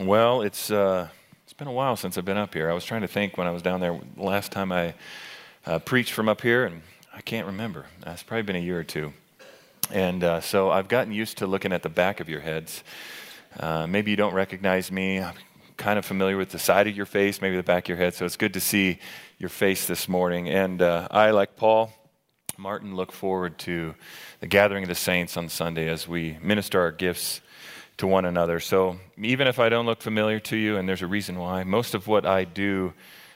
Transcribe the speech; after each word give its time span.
Well, 0.00 0.40
it's 0.40 0.70
uh, 0.70 1.08
it's 1.44 1.52
been 1.52 1.68
a 1.68 1.72
while 1.72 1.94
since 1.94 2.16
I've 2.16 2.24
been 2.24 2.38
up 2.38 2.54
here. 2.54 2.70
I 2.70 2.72
was 2.72 2.86
trying 2.86 3.02
to 3.02 3.06
think 3.06 3.36
when 3.36 3.46
I 3.46 3.50
was 3.50 3.60
down 3.60 3.80
there 3.80 4.00
last 4.16 4.50
time 4.50 4.72
I 4.72 4.94
uh, 5.66 5.78
preached 5.78 6.14
from 6.14 6.26
up 6.26 6.40
here, 6.40 6.64
and 6.64 6.80
I 7.12 7.20
can't 7.20 7.46
remember. 7.46 7.84
It's 8.06 8.22
probably 8.22 8.44
been 8.44 8.56
a 8.56 8.60
year 8.60 8.78
or 8.78 8.84
two. 8.84 9.12
And 9.90 10.24
uh, 10.24 10.40
so 10.40 10.70
I've 10.70 10.88
gotten 10.88 11.12
used 11.12 11.36
to 11.38 11.46
looking 11.46 11.70
at 11.70 11.82
the 11.82 11.90
back 11.90 12.20
of 12.20 12.30
your 12.30 12.40
heads. 12.40 12.82
Uh, 13.58 13.86
maybe 13.86 14.10
you 14.10 14.16
don't 14.16 14.32
recognize 14.32 14.90
me. 14.90 15.20
I'm 15.20 15.34
kind 15.76 15.98
of 15.98 16.06
familiar 16.06 16.38
with 16.38 16.48
the 16.48 16.58
side 16.58 16.86
of 16.86 16.96
your 16.96 17.04
face, 17.04 17.42
maybe 17.42 17.56
the 17.56 17.62
back 17.62 17.84
of 17.84 17.88
your 17.90 17.98
head. 17.98 18.14
So 18.14 18.24
it's 18.24 18.38
good 18.38 18.54
to 18.54 18.60
see 18.60 19.00
your 19.36 19.50
face 19.50 19.86
this 19.86 20.08
morning. 20.08 20.48
And 20.48 20.80
uh, 20.80 21.08
I, 21.10 21.32
like 21.32 21.56
Paul, 21.56 21.92
Martin, 22.56 22.96
look 22.96 23.12
forward 23.12 23.58
to 23.58 23.94
the 24.40 24.46
gathering 24.46 24.84
of 24.84 24.88
the 24.88 24.94
saints 24.94 25.36
on 25.36 25.50
Sunday 25.50 25.88
as 25.88 26.08
we 26.08 26.38
minister 26.40 26.80
our 26.80 26.90
gifts 26.90 27.42
to 28.00 28.06
one 28.06 28.24
another. 28.24 28.60
So 28.60 28.98
even 29.18 29.46
if 29.46 29.58
I 29.58 29.68
don't 29.68 29.84
look 29.84 30.00
familiar 30.00 30.40
to 30.40 30.56
you, 30.56 30.78
and 30.78 30.88
there's 30.88 31.02
a 31.02 31.06
reason 31.06 31.38
why, 31.38 31.64
most 31.64 31.94
of 31.94 32.06
what 32.06 32.24
I 32.24 32.44
do 32.44 32.94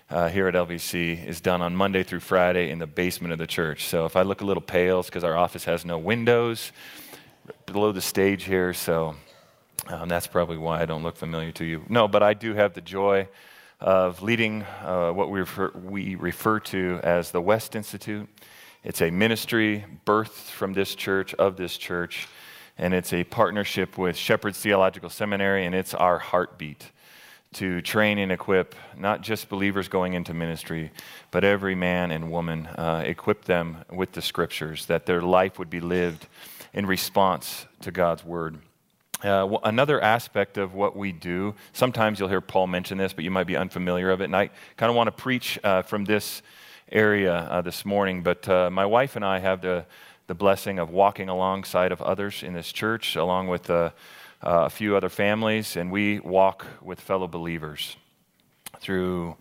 uh, 0.09 0.31
here 0.31 0.49
at 0.49 0.55
LVC 0.55 1.23
is 1.27 1.43
done 1.43 1.61
on 1.61 1.77
Monday 1.77 2.03
through 2.03 2.21
Friday 2.21 2.71
in 2.71 2.79
the 2.79 2.87
basement 2.87 3.33
of 3.33 3.39
the 3.39 3.47
church. 3.47 3.85
So 3.85 4.07
if 4.07 4.17
I 4.17 4.23
look 4.23 4.41
a 4.41 4.45
little 4.47 4.63
pale, 4.63 5.01
it's 5.01 5.11
because 5.11 5.23
our 5.23 5.37
office 5.37 5.65
has 5.65 5.85
no 5.85 5.99
windows 5.99 6.73
below 7.67 7.93
the 7.93 8.01
stage 8.01 8.45
here. 8.45 8.73
So 8.73 9.17
um, 9.89 10.09
that's 10.09 10.27
probably 10.27 10.57
why 10.57 10.81
I 10.81 10.87
don't 10.87 11.03
look 11.03 11.17
familiar 11.17 11.53
to 11.53 11.65
you. 11.65 11.85
No, 11.91 12.09
but 12.09 12.23
I 12.23 12.33
do 12.33 12.55
have 12.55 12.73
the 12.73 12.81
joy 12.81 13.29
of 13.81 14.23
leading 14.23 14.63
uh, 14.83 15.11
what 15.11 15.31
we 15.31 15.41
refer, 15.41 15.73
we 15.75 16.15
refer 16.15 16.59
to 16.61 17.01
as 17.03 17.33
the 17.33 17.41
West 17.43 17.77
Institute. 17.77 18.31
It's 18.83 19.03
a 19.03 19.11
ministry 19.11 19.85
birthed 20.07 20.51
from 20.51 20.73
this 20.73 20.95
church, 20.95 21.35
of 21.35 21.59
this 21.59 21.77
church 21.77 22.29
and 22.77 22.93
it's 22.93 23.13
a 23.13 23.25
partnership 23.25 23.97
with 23.97 24.17
Shepherd's 24.17 24.59
Theological 24.59 25.11
Seminary, 25.11 25.65
and 25.65 25.75
it's 25.75 25.95
our 25.95 26.19
heartbeat 26.19 26.91
to 27.55 27.81
train 27.81 28.19
and 28.19 28.33
equip 28.33 28.75
not 28.97 29.21
just 29.21 29.49
believers 29.49 29.87
going 29.89 30.15
into 30.15 30.35
ministry, 30.35 30.91
but 31.31 31.45
every 31.45 31.75
man 31.75 32.11
and 32.11 32.31
woman, 32.31 32.67
uh, 32.67 33.03
equip 33.07 33.45
them 33.45 33.85
with 33.93 34.13
the 34.13 34.23
scriptures, 34.23 34.87
that 34.87 35.07
their 35.07 35.23
life 35.23 35.59
would 35.59 35.71
be 35.71 35.81
lived 35.81 36.27
in 36.73 36.85
response 36.85 37.67
to 37.81 37.93
God's 37.93 38.25
word. 38.25 38.59
Uh, 39.23 39.57
another 39.63 40.01
aspect 40.03 40.59
of 40.59 40.75
what 40.75 40.97
we 40.97 41.13
do, 41.13 41.55
sometimes 41.73 42.19
you'll 42.19 42.29
hear 42.29 42.41
Paul 42.41 42.67
mention 42.67 42.99
this, 42.99 43.13
but 43.13 43.25
you 43.25 43.31
might 43.31 43.47
be 43.47 43.57
unfamiliar 43.57 44.11
of 44.11 44.21
it, 44.21 44.25
and 44.25 44.37
I 44.37 44.51
kind 44.77 44.91
of 44.91 44.97
want 44.97 45.07
to 45.07 45.23
preach 45.23 45.59
uh, 45.63 45.83
from 45.83 46.05
this 46.05 46.43
area 46.91 47.35
uh, 47.35 47.63
this 47.63 47.85
morning. 47.85 48.23
But 48.23 48.49
uh, 48.49 48.69
my 48.71 48.85
wife 48.85 49.17
and 49.17 49.25
I 49.25 49.39
have 49.39 49.63
the 49.63 49.87
the 50.27 50.35
blessing 50.35 50.79
of 50.79 50.91
walking 50.91 51.29
alongside 51.29 51.93
of 51.93 52.01
others 52.01 52.43
in 52.43 52.55
this 52.55 52.73
church, 52.73 53.17
along 53.17 53.49
with 53.49 53.69
uh, 53.69 53.91
uh, 54.43 54.65
a 54.67 54.71
few 54.71 54.97
other 54.97 55.09
families, 55.09 55.77
and 55.77 55.91
we 55.91 56.19
walk 56.21 56.67
with 56.83 57.01
fellow 57.01 57.29
believers 57.29 57.97
through 58.81 59.37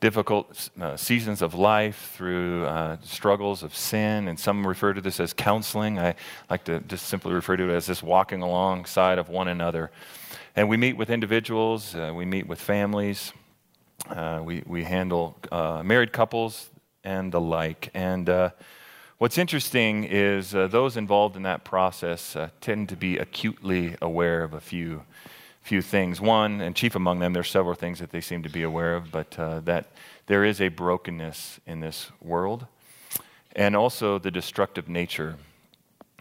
difficult 0.00 0.68
uh, 0.80 0.96
seasons 0.96 1.40
of 1.40 1.54
life, 1.54 2.12
through 2.14 2.64
uh, 2.66 2.96
struggles 3.02 3.62
of 3.62 3.74
sin, 3.74 4.28
and 4.28 4.38
some 4.38 4.66
refer 4.66 4.92
to 4.92 5.00
this 5.00 5.20
as 5.20 5.32
counseling. 5.32 5.98
I 5.98 6.14
like 6.50 6.64
to 6.64 6.80
just 6.80 7.06
simply 7.06 7.32
refer 7.32 7.56
to 7.56 7.70
it 7.70 7.74
as 7.74 7.86
this 7.86 8.02
walking 8.02 8.42
alongside 8.42 9.18
of 9.18 9.28
one 9.28 9.48
another. 9.48 9.90
And 10.56 10.68
we 10.68 10.76
meet 10.76 10.96
with 10.96 11.10
individuals, 11.10 11.94
uh, 11.94 12.12
we 12.14 12.24
meet 12.24 12.46
with 12.46 12.60
families, 12.60 13.32
we, 14.42 14.62
we 14.66 14.84
handle 14.84 15.36
married 15.84 16.12
couples 16.12 16.70
and 17.02 17.32
the 17.32 17.40
like. 17.40 17.90
And 17.94 18.28
What's 19.24 19.38
interesting 19.38 20.04
is 20.04 20.54
uh, 20.54 20.66
those 20.66 20.98
involved 20.98 21.34
in 21.34 21.44
that 21.44 21.64
process 21.64 22.36
uh, 22.36 22.50
tend 22.60 22.90
to 22.90 22.94
be 22.94 23.16
acutely 23.16 23.96
aware 24.02 24.44
of 24.44 24.52
a 24.52 24.60
few, 24.60 25.04
few 25.62 25.80
things. 25.80 26.20
One, 26.20 26.60
and 26.60 26.76
chief 26.76 26.94
among 26.94 27.20
them, 27.20 27.32
there's 27.32 27.48
several 27.48 27.74
things 27.74 28.00
that 28.00 28.10
they 28.10 28.20
seem 28.20 28.42
to 28.42 28.50
be 28.50 28.62
aware 28.62 28.94
of, 28.94 29.10
but 29.10 29.38
uh, 29.38 29.60
that 29.60 29.86
there 30.26 30.44
is 30.44 30.60
a 30.60 30.68
brokenness 30.68 31.58
in 31.64 31.80
this 31.80 32.12
world, 32.20 32.66
and 33.56 33.74
also 33.74 34.18
the 34.18 34.30
destructive 34.30 34.90
nature 34.90 35.38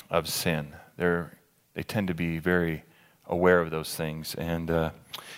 of 0.10 0.30
sin. 0.30 0.74
They're, 0.96 1.38
they 1.74 1.84
tend 1.84 2.08
to 2.08 2.14
be 2.14 2.40
very 2.40 2.86
aware 3.28 3.60
of 3.60 3.70
those 3.70 3.94
things. 3.94 4.34
And 4.36 4.72
uh, 4.72 4.92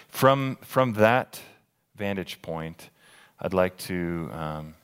from, 0.07 0.59
from 0.61 0.93
that 0.93 1.41
vantage 1.95 2.43
point, 2.43 2.91
I'd 3.39 3.55
like 3.55 3.75
to 3.77 4.29
um, 4.33 4.75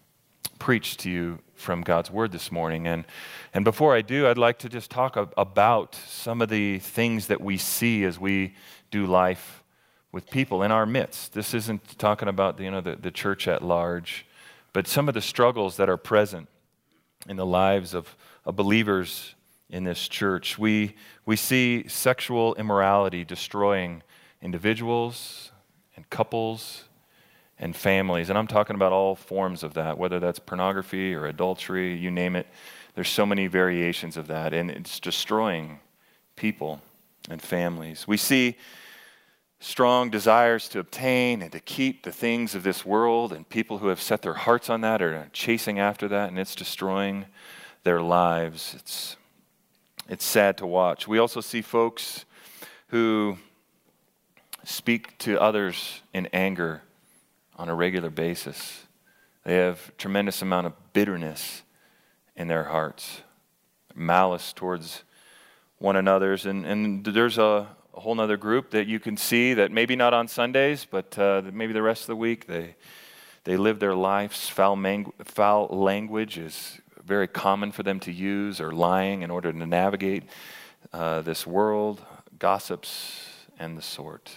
preach 0.61 0.95
to 0.95 1.09
you 1.09 1.39
from 1.55 1.81
God's 1.81 2.11
Word 2.11 2.31
this 2.31 2.51
morning. 2.51 2.85
And, 2.85 3.03
and 3.51 3.65
before 3.65 3.95
I 3.95 4.03
do, 4.03 4.27
I'd 4.27 4.37
like 4.37 4.59
to 4.59 4.69
just 4.69 4.91
talk 4.91 5.17
about 5.35 5.95
some 5.95 6.39
of 6.39 6.49
the 6.49 6.77
things 6.77 7.25
that 7.27 7.41
we 7.41 7.57
see 7.57 8.03
as 8.03 8.19
we 8.19 8.53
do 8.91 9.07
life 9.07 9.63
with 10.11 10.29
people 10.29 10.61
in 10.61 10.71
our 10.71 10.85
midst. 10.85 11.33
This 11.33 11.55
isn't 11.55 11.97
talking 11.97 12.27
about 12.27 12.59
you 12.59 12.69
know, 12.69 12.79
the, 12.79 12.95
the 12.95 13.09
church 13.09 13.47
at 13.47 13.63
large, 13.63 14.27
but 14.71 14.87
some 14.87 15.07
of 15.07 15.15
the 15.15 15.21
struggles 15.21 15.77
that 15.77 15.89
are 15.89 15.97
present 15.97 16.47
in 17.27 17.37
the 17.37 17.45
lives 17.45 17.95
of, 17.95 18.15
of 18.45 18.55
believers 18.55 19.33
in 19.71 19.83
this 19.83 20.07
church. 20.07 20.59
We, 20.59 20.93
we 21.25 21.37
see 21.37 21.87
sexual 21.87 22.53
immorality 22.53 23.25
destroying 23.25 24.03
individuals 24.43 25.51
and 25.95 26.07
couples 26.11 26.83
and 27.61 27.75
families. 27.75 28.29
And 28.29 28.37
I'm 28.37 28.47
talking 28.47 28.75
about 28.75 28.91
all 28.91 29.15
forms 29.15 29.63
of 29.63 29.75
that, 29.75 29.97
whether 29.97 30.19
that's 30.19 30.39
pornography 30.39 31.13
or 31.13 31.27
adultery, 31.27 31.95
you 31.95 32.09
name 32.09 32.35
it. 32.35 32.47
There's 32.95 33.07
so 33.07 33.25
many 33.25 33.47
variations 33.47 34.17
of 34.17 34.27
that, 34.27 34.53
and 34.53 34.69
it's 34.69 34.99
destroying 34.99 35.79
people 36.35 36.81
and 37.29 37.39
families. 37.39 38.07
We 38.07 38.17
see 38.17 38.57
strong 39.59 40.09
desires 40.09 40.67
to 40.69 40.79
obtain 40.79 41.43
and 41.43 41.51
to 41.51 41.59
keep 41.59 42.03
the 42.03 42.11
things 42.11 42.55
of 42.55 42.63
this 42.63 42.83
world, 42.83 43.31
and 43.31 43.47
people 43.47 43.77
who 43.77 43.87
have 43.87 44.01
set 44.01 44.23
their 44.23 44.33
hearts 44.33 44.69
on 44.69 44.81
that 44.81 45.01
are 45.01 45.29
chasing 45.31 45.79
after 45.79 46.07
that, 46.07 46.29
and 46.29 46.39
it's 46.39 46.55
destroying 46.55 47.27
their 47.83 48.01
lives. 48.01 48.73
It's, 48.75 49.15
it's 50.09 50.25
sad 50.25 50.57
to 50.57 50.65
watch. 50.65 51.07
We 51.07 51.19
also 51.19 51.41
see 51.41 51.61
folks 51.61 52.25
who 52.87 53.37
speak 54.63 55.17
to 55.19 55.39
others 55.39 56.01
in 56.11 56.25
anger 56.33 56.81
on 57.61 57.69
a 57.69 57.75
regular 57.75 58.09
basis. 58.09 58.87
They 59.43 59.53
have 59.57 59.95
tremendous 59.95 60.41
amount 60.41 60.65
of 60.65 60.73
bitterness 60.93 61.61
in 62.35 62.47
their 62.47 62.63
hearts, 62.63 63.21
malice 63.93 64.51
towards 64.51 65.03
one 65.77 65.95
another's. 65.95 66.47
And, 66.47 66.65
and 66.65 67.05
there's 67.05 67.37
a, 67.37 67.67
a 67.93 67.99
whole 67.99 68.19
other 68.19 68.35
group 68.35 68.71
that 68.71 68.87
you 68.87 68.99
can 68.99 69.15
see 69.15 69.53
that 69.53 69.71
maybe 69.71 69.95
not 69.95 70.11
on 70.11 70.27
Sundays, 70.27 70.87
but 70.89 71.15
uh, 71.19 71.43
maybe 71.53 71.71
the 71.71 71.83
rest 71.83 72.01
of 72.01 72.07
the 72.07 72.15
week 72.15 72.47
they, 72.47 72.75
they 73.43 73.57
live 73.57 73.79
their 73.79 73.93
lives. 73.93 74.49
Foul, 74.49 74.75
mang- 74.75 75.13
foul 75.23 75.67
language 75.67 76.39
is 76.39 76.81
very 77.05 77.27
common 77.27 77.71
for 77.71 77.83
them 77.83 77.99
to 77.99 78.11
use, 78.11 78.59
or 78.59 78.71
lying 78.71 79.21
in 79.21 79.29
order 79.29 79.51
to 79.51 79.65
navigate 79.67 80.23
uh, 80.93 81.21
this 81.21 81.45
world, 81.45 82.01
gossips, 82.39 83.21
and 83.59 83.77
the 83.77 83.83
sort. 83.83 84.31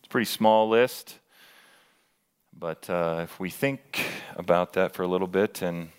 It's 0.00 0.06
a 0.06 0.08
pretty 0.08 0.24
small 0.24 0.68
list. 0.68 1.20
But 2.60 2.90
uh, 2.90 3.20
if 3.22 3.38
we 3.38 3.50
think 3.50 4.04
about 4.34 4.72
that 4.72 4.92
for 4.92 5.04
a 5.04 5.06
little 5.06 5.28
bit, 5.28 5.62
and 5.62 5.90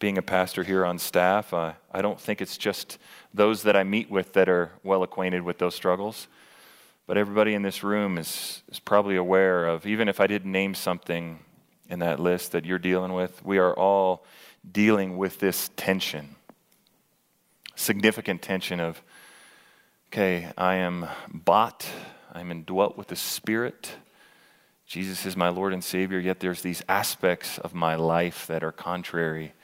being 0.00 0.18
a 0.18 0.22
pastor 0.22 0.64
here 0.64 0.84
on 0.84 0.98
staff, 0.98 1.54
uh, 1.54 1.74
I 1.92 2.02
don't 2.02 2.20
think 2.20 2.42
it's 2.42 2.58
just 2.58 2.98
those 3.32 3.62
that 3.62 3.76
I 3.76 3.84
meet 3.84 4.10
with 4.10 4.32
that 4.32 4.48
are 4.48 4.72
well 4.82 5.04
acquainted 5.04 5.42
with 5.42 5.58
those 5.58 5.76
struggles. 5.76 6.26
But 7.06 7.16
everybody 7.16 7.54
in 7.54 7.62
this 7.62 7.84
room 7.84 8.18
is, 8.18 8.62
is 8.68 8.80
probably 8.80 9.14
aware 9.14 9.66
of, 9.66 9.86
even 9.86 10.08
if 10.08 10.18
I 10.18 10.26
didn't 10.26 10.50
name 10.50 10.74
something 10.74 11.38
in 11.88 12.00
that 12.00 12.18
list 12.18 12.50
that 12.52 12.64
you're 12.64 12.80
dealing 12.80 13.12
with, 13.12 13.44
we 13.44 13.58
are 13.58 13.72
all 13.72 14.24
dealing 14.68 15.16
with 15.16 15.38
this 15.38 15.70
tension. 15.76 16.34
Significant 17.76 18.42
tension 18.42 18.80
of, 18.80 19.00
okay, 20.08 20.50
I 20.58 20.74
am 20.76 21.06
bought, 21.32 21.86
I'm 22.32 22.50
indwelt 22.50 22.98
with 22.98 23.08
the 23.08 23.16
Spirit. 23.16 23.92
Jesus 24.86 25.24
is 25.24 25.36
my 25.36 25.48
Lord 25.48 25.72
and 25.72 25.82
Savior, 25.82 26.18
yet 26.18 26.40
there's 26.40 26.62
these 26.62 26.82
aspects 26.88 27.58
of 27.58 27.74
my 27.74 27.94
life 27.94 28.46
that 28.48 28.62
are 28.62 28.72
contrary 28.72 29.54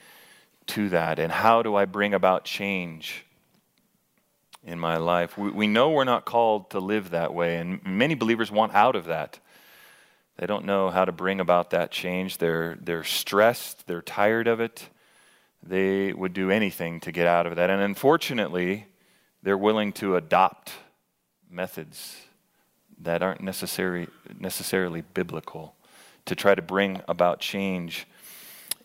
to 0.67 0.89
that. 0.89 1.19
And 1.19 1.31
how 1.31 1.61
do 1.61 1.75
I 1.75 1.85
bring 1.85 2.13
about 2.13 2.43
change 2.43 3.25
in 4.63 4.79
my 4.79 4.97
life? 4.97 5.37
We, 5.37 5.51
we 5.51 5.67
know 5.67 5.91
we're 5.91 6.05
not 6.05 6.25
called 6.25 6.71
to 6.71 6.79
live 6.79 7.11
that 7.11 7.33
way, 7.33 7.57
and 7.57 7.85
many 7.85 8.15
believers 8.15 8.51
want 8.51 8.73
out 8.73 8.95
of 8.95 9.05
that. 9.05 9.39
They 10.37 10.47
don't 10.47 10.65
know 10.65 10.89
how 10.89 11.05
to 11.05 11.11
bring 11.11 11.39
about 11.39 11.69
that 11.69 11.91
change. 11.91 12.39
They're, 12.39 12.77
they're 12.81 13.03
stressed, 13.03 13.85
they're 13.85 14.01
tired 14.01 14.47
of 14.47 14.59
it. 14.59 14.89
They 15.61 16.13
would 16.13 16.33
do 16.33 16.49
anything 16.49 16.99
to 17.01 17.11
get 17.11 17.27
out 17.27 17.45
of 17.45 17.57
that. 17.57 17.69
And 17.69 17.79
unfortunately, 17.79 18.87
they're 19.43 19.57
willing 19.57 19.93
to 19.93 20.15
adopt 20.15 20.71
methods 21.47 22.15
that 23.03 23.21
aren't 23.21 23.41
necessary, 23.41 24.07
necessarily 24.39 25.01
biblical 25.01 25.75
to 26.25 26.35
try 26.35 26.55
to 26.55 26.61
bring 26.61 27.01
about 27.07 27.39
change 27.39 28.07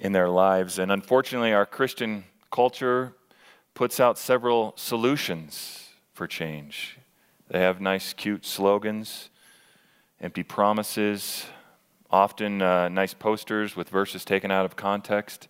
in 0.01 0.13
their 0.13 0.29
lives. 0.29 0.79
And 0.79 0.91
unfortunately, 0.91 1.53
our 1.53 1.67
Christian 1.67 2.25
culture 2.51 3.15
puts 3.75 4.01
out 4.01 4.19
several 4.19 4.73
solutions 4.77 5.91
for 6.13 6.27
change. 6.27 6.99
They 7.49 7.61
have 7.61 7.81
nice, 7.81 8.13
cute 8.13 8.45
slogans. 8.47 9.31
empty 10.21 10.43
promises, 10.43 11.45
often 12.11 12.63
uh, 12.63 12.89
nice 12.89 13.15
posters 13.15 13.77
with 13.77 13.89
verses 13.91 14.25
taken 14.25 14.51
out 14.51 14.65
of 14.65 14.77
context. 14.77 15.49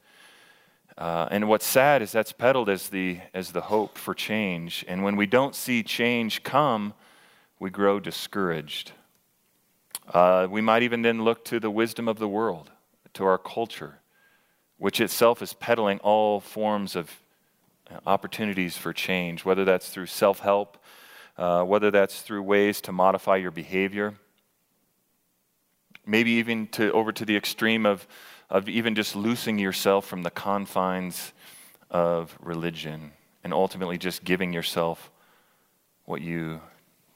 Uh, 0.99 1.29
and 1.31 1.49
what's 1.49 1.67
sad 1.67 2.03
is 2.03 2.11
that's 2.11 2.33
peddled 2.33 2.69
as 2.69 2.89
the, 2.89 3.21
as 3.35 3.53
the 3.53 3.61
hope 3.61 3.99
for 3.99 4.15
change. 4.15 4.85
And 4.89 5.05
when 5.05 5.15
we 5.15 5.27
don't 5.27 5.55
see 5.55 5.83
change 5.83 6.43
come, 6.43 6.95
we 7.59 7.71
grow 7.71 8.01
discouraged. 8.01 8.93
Uh, 10.13 10.47
we 10.49 10.61
might 10.61 10.83
even 10.83 11.03
then 11.03 11.25
look 11.25 11.45
to 11.47 11.59
the 11.59 11.71
wisdom 11.71 12.07
of 12.09 12.19
the 12.19 12.29
world, 12.29 12.71
to 13.15 13.25
our 13.25 13.39
culture, 13.39 13.99
which 14.79 15.01
itself 15.01 15.43
is 15.43 15.53
peddling 15.55 15.99
all 16.01 16.41
forms 16.41 16.95
of 16.95 17.11
uh, 17.91 17.99
opportunities 18.07 18.77
for 18.77 18.93
change, 18.93 19.45
whether 19.45 19.65
that's 19.65 19.89
through 19.89 20.07
self 20.07 20.41
help, 20.41 20.79
uh, 21.39 21.65
whether 21.65 21.91
that's 21.91 22.21
through 22.21 22.43
ways 22.43 22.81
to 22.83 22.93
modify 22.93 23.37
your 23.37 23.51
behavior, 23.51 24.15
maybe 26.05 26.33
even 26.33 26.67
to, 26.69 26.93
over 26.93 27.11
to 27.13 27.25
the 27.25 27.37
extreme 27.37 27.85
of, 27.85 28.07
of 28.49 28.69
even 28.69 28.95
just 28.95 29.17
loosing 29.17 29.59
yourself 29.59 30.07
from 30.07 30.23
the 30.23 30.31
confines 30.31 31.33
of 31.91 32.37
religion 32.41 33.13
and 33.43 33.53
ultimately 33.53 33.99
just 33.99 34.25
giving 34.25 34.53
yourself 34.53 35.11
what 36.05 36.21
you 36.21 36.61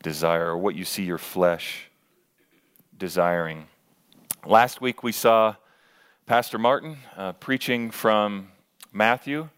desire 0.02 0.50
or 0.50 0.58
what 0.58 0.75
you 0.75 0.85
see 0.85 1.02
your 1.02 1.19
flesh 1.19 1.91
desiring. 2.97 3.67
Last 4.47 4.81
week 4.81 5.02
we 5.02 5.12
saw 5.12 5.56
Pastor 6.26 6.58
Martin 6.58 6.97
uh, 7.17 7.32
preaching 7.32 7.91
from 7.91 8.49
Matthew, 8.93 9.49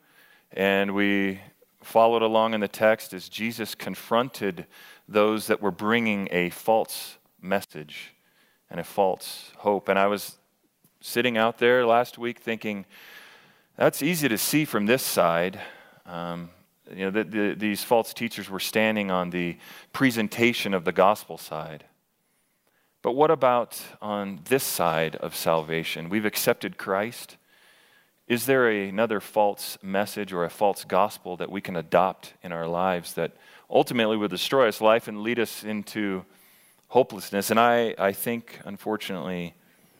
and 0.52 0.94
we 0.94 1.40
followed 1.82 2.22
along 2.22 2.54
in 2.54 2.60
the 2.60 2.68
text 2.68 3.12
as 3.12 3.28
Jesus 3.28 3.74
confronted 3.74 4.66
those 5.08 5.46
that 5.48 5.60
were 5.60 5.70
bringing 5.70 6.28
a 6.30 6.50
false 6.50 7.18
message 7.40 8.14
and 8.70 8.80
a 8.80 8.84
false 8.84 9.52
hope. 9.58 9.88
And 9.88 9.98
I 9.98 10.06
was 10.06 10.38
sitting 11.00 11.36
out 11.36 11.58
there 11.58 11.84
last 11.84 12.18
week 12.18 12.38
thinking, 12.38 12.86
that's 13.76 14.02
easy 14.02 14.28
to 14.28 14.38
see 14.38 14.64
from 14.64 14.86
this 14.86 15.02
side. 15.02 15.60
Um, 16.06 16.50
you 16.90 17.04
know, 17.04 17.10
the, 17.10 17.24
the, 17.24 17.54
these 17.54 17.84
false 17.84 18.12
teachers 18.12 18.50
were 18.50 18.60
standing 18.60 19.10
on 19.10 19.30
the 19.30 19.56
presentation 19.92 20.74
of 20.74 20.84
the 20.84 20.92
gospel 20.92 21.38
side. 21.38 21.84
But 23.02 23.12
what 23.12 23.30
about 23.30 23.80
on 24.00 24.40
this 24.44 24.64
side 24.64 25.16
of 25.16 25.34
salvation? 25.34 26.08
We've 26.08 26.24
accepted 26.24 26.78
Christ. 26.78 27.36
Is 28.28 28.46
there 28.46 28.70
a, 28.70 28.88
another 28.88 29.20
false 29.20 29.76
message 29.82 30.32
or 30.32 30.44
a 30.44 30.50
false 30.50 30.84
gospel 30.84 31.36
that 31.36 31.50
we 31.50 31.60
can 31.60 31.76
adopt 31.76 32.34
in 32.42 32.52
our 32.52 32.68
lives 32.68 33.14
that 33.14 33.32
ultimately 33.68 34.16
will 34.16 34.28
destroy 34.28 34.68
us 34.68 34.80
life 34.80 35.08
and 35.08 35.22
lead 35.22 35.40
us 35.40 35.64
into 35.64 36.24
hopelessness? 36.88 37.50
And 37.50 37.58
I, 37.58 37.94
I 37.98 38.12
think, 38.12 38.60
unfortunately, 38.64 39.54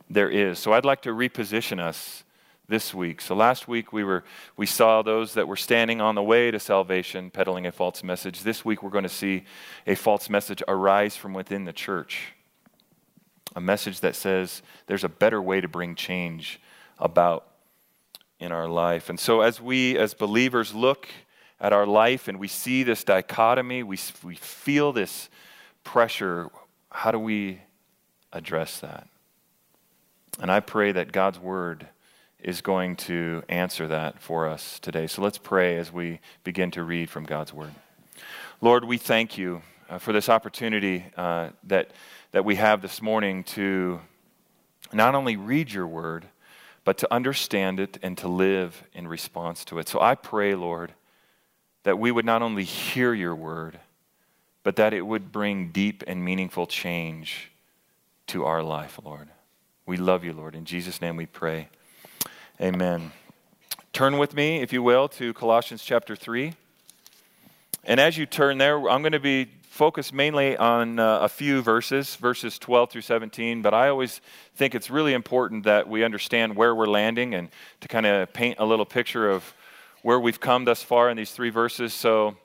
there 0.09 0.31
is. 0.31 0.59
So 0.59 0.73
I'd 0.73 0.85
like 0.85 1.03
to 1.03 1.11
reposition 1.11 1.81
us 1.81 2.23
this 2.73 2.95
week. 2.95 3.21
So 3.21 3.35
last 3.35 3.69
week 3.69 3.93
we 3.93 4.03
were 4.03 4.25
we 4.57 4.65
saw 4.65 5.03
those 5.03 5.35
that 5.35 5.47
were 5.47 5.59
standing 5.59 6.01
on 6.01 6.15
the 6.15 6.23
way 6.23 6.51
to 6.51 6.59
salvation 6.59 7.31
peddling 7.31 7.67
a 7.67 7.71
false 7.71 8.03
message. 8.03 8.41
This 8.41 8.65
week 8.65 8.83
we're 8.83 8.89
going 8.89 9.03
to 9.03 9.11
see 9.11 9.45
a 9.87 9.95
false 9.95 10.31
message 10.31 10.63
arise 10.67 11.15
from 11.15 11.35
within 11.35 11.67
the 11.67 11.75
church. 11.75 12.33
A 13.55 13.61
message 13.61 14.01
that 14.01 14.17
says 14.17 14.63
there's 14.87 15.05
a 15.05 15.11
better 15.11 15.43
way 15.43 15.61
to 15.61 15.69
bring 15.69 15.95
change 15.95 16.63
about 16.99 17.47
in 18.41 18.53
our 18.53 18.69
life. 18.69 19.11
And 19.11 19.21
so, 19.21 19.43
as 19.43 19.61
we, 19.61 19.99
as 19.99 20.15
believers, 20.15 20.75
look 20.75 21.09
at 21.61 21.75
our 21.75 21.87
life 21.87 22.27
and 22.27 22.41
we 22.41 22.49
see 22.49 22.85
this 22.85 23.05
dichotomy, 23.05 23.83
we, 23.83 23.99
we 24.25 24.37
feel 24.37 24.95
this 24.95 25.29
pressure, 25.85 26.49
how 26.91 27.11
do 27.11 27.19
we 27.19 27.61
address 28.33 28.81
that? 28.81 29.09
And 30.41 30.51
I 30.51 30.61
pray 30.61 30.93
that 30.93 31.13
God's 31.13 31.39
word 31.39 31.87
is 32.43 32.61
going 32.61 32.97
to 32.97 33.43
answer 33.49 33.89
that 33.89 34.21
for 34.21 34.49
us 34.49 34.79
today. 34.81 35.07
So 35.07 35.23
let's 35.23 35.39
pray 35.39 35.77
as 35.77 35.93
we 35.93 36.21
begin 36.45 36.71
to 36.73 36.83
read 36.83 37.09
from 37.09 37.25
God's 37.25 37.53
word. 37.53 37.73
Lord, 38.61 38.85
we 38.85 38.99
thank 38.99 39.39
you 39.39 39.63
uh, 39.89 39.99
for 39.99 40.13
this 40.13 40.29
opportunity 40.29 41.05
uh, 41.17 41.51
that, 41.65 41.93
that 42.33 42.45
we 42.45 42.57
have 42.57 42.83
this 42.83 43.01
morning 43.01 43.45
to 43.45 44.01
not 44.93 45.15
only 45.15 45.37
read 45.37 45.73
your 45.73 45.87
word, 45.87 46.27
but 46.85 46.99
to 46.99 47.15
understand 47.15 47.79
it 47.79 47.99
and 48.03 48.19
to 48.19 48.29
live 48.29 48.83
in 48.93 49.07
response 49.07 49.65
to 49.67 49.79
it. 49.79 49.89
So 49.89 50.01
I 50.01 50.15
pray, 50.15 50.55
Lord, 50.55 50.93
that 51.85 51.99
we 51.99 52.11
would 52.11 52.25
not 52.25 52.43
only 52.43 52.65
hear 52.65 53.15
your 53.15 53.35
word, 53.35 53.79
but 54.65 54.77
that 54.77 54.93
it 54.93 55.03
would 55.03 55.33
bring 55.33 55.71
deep 55.71 56.03
and 56.07 56.25
meaningful 56.25 56.67
change 56.67 57.51
to 58.29 58.45
our 58.45 58.63
life, 58.63 58.99
Lord. 59.05 59.29
We 59.87 59.97
love 59.97 60.25
you, 60.25 60.33
Lord. 60.33 60.55
In 60.55 60.65
Jesus' 60.65 61.01
name 61.01 61.17
we 61.17 61.27
pray. 61.27 61.69
Amen. 62.63 63.11
Turn 63.93 64.19
with 64.19 64.35
me, 64.35 64.63
if 64.63 64.73
you 64.73 64.85
will, 64.85 65.09
to 65.09 65.35
Colossians 65.35 65.83
chapter 65.83 66.15
3. 66.15 66.55
And 67.83 67.99
as 67.99 68.17
you 68.17 68.25
turn 68.25 68.59
there, 68.59 68.77
I'm 68.89 69.03
going 69.03 69.11
to 69.11 69.19
be 69.19 69.49
focused 69.63 70.13
mainly 70.13 70.57
on 70.57 71.01
uh, 71.01 71.19
a 71.23 71.29
few 71.29 71.61
verses, 71.61 72.15
verses 72.15 72.61
12 72.61 72.93
through 72.93 73.01
17, 73.01 73.63
but 73.63 73.75
I 73.75 73.89
always 73.89 74.21
think 74.55 74.77
it's 74.77 74.91
really 74.91 75.13
important 75.13 75.65
that 75.65 75.89
we 75.89 76.05
understand 76.05 76.55
where 76.55 76.73
we're 76.73 76.87
landing 76.87 77.35
and 77.35 77.49
to 77.81 77.89
kind 77.89 78.07
of 78.07 78.33
paint 78.33 78.61
a 78.61 78.65
little 78.65 78.87
picture 78.87 79.29
of 79.29 79.55
where 80.03 80.21
we've 80.21 80.39
come 80.39 80.65
thus 80.65 80.85
far 80.85 81.11
in 81.11 81.17
these 81.17 81.33
three 81.33 81.51
verses. 81.51 81.93
So, 81.93 82.37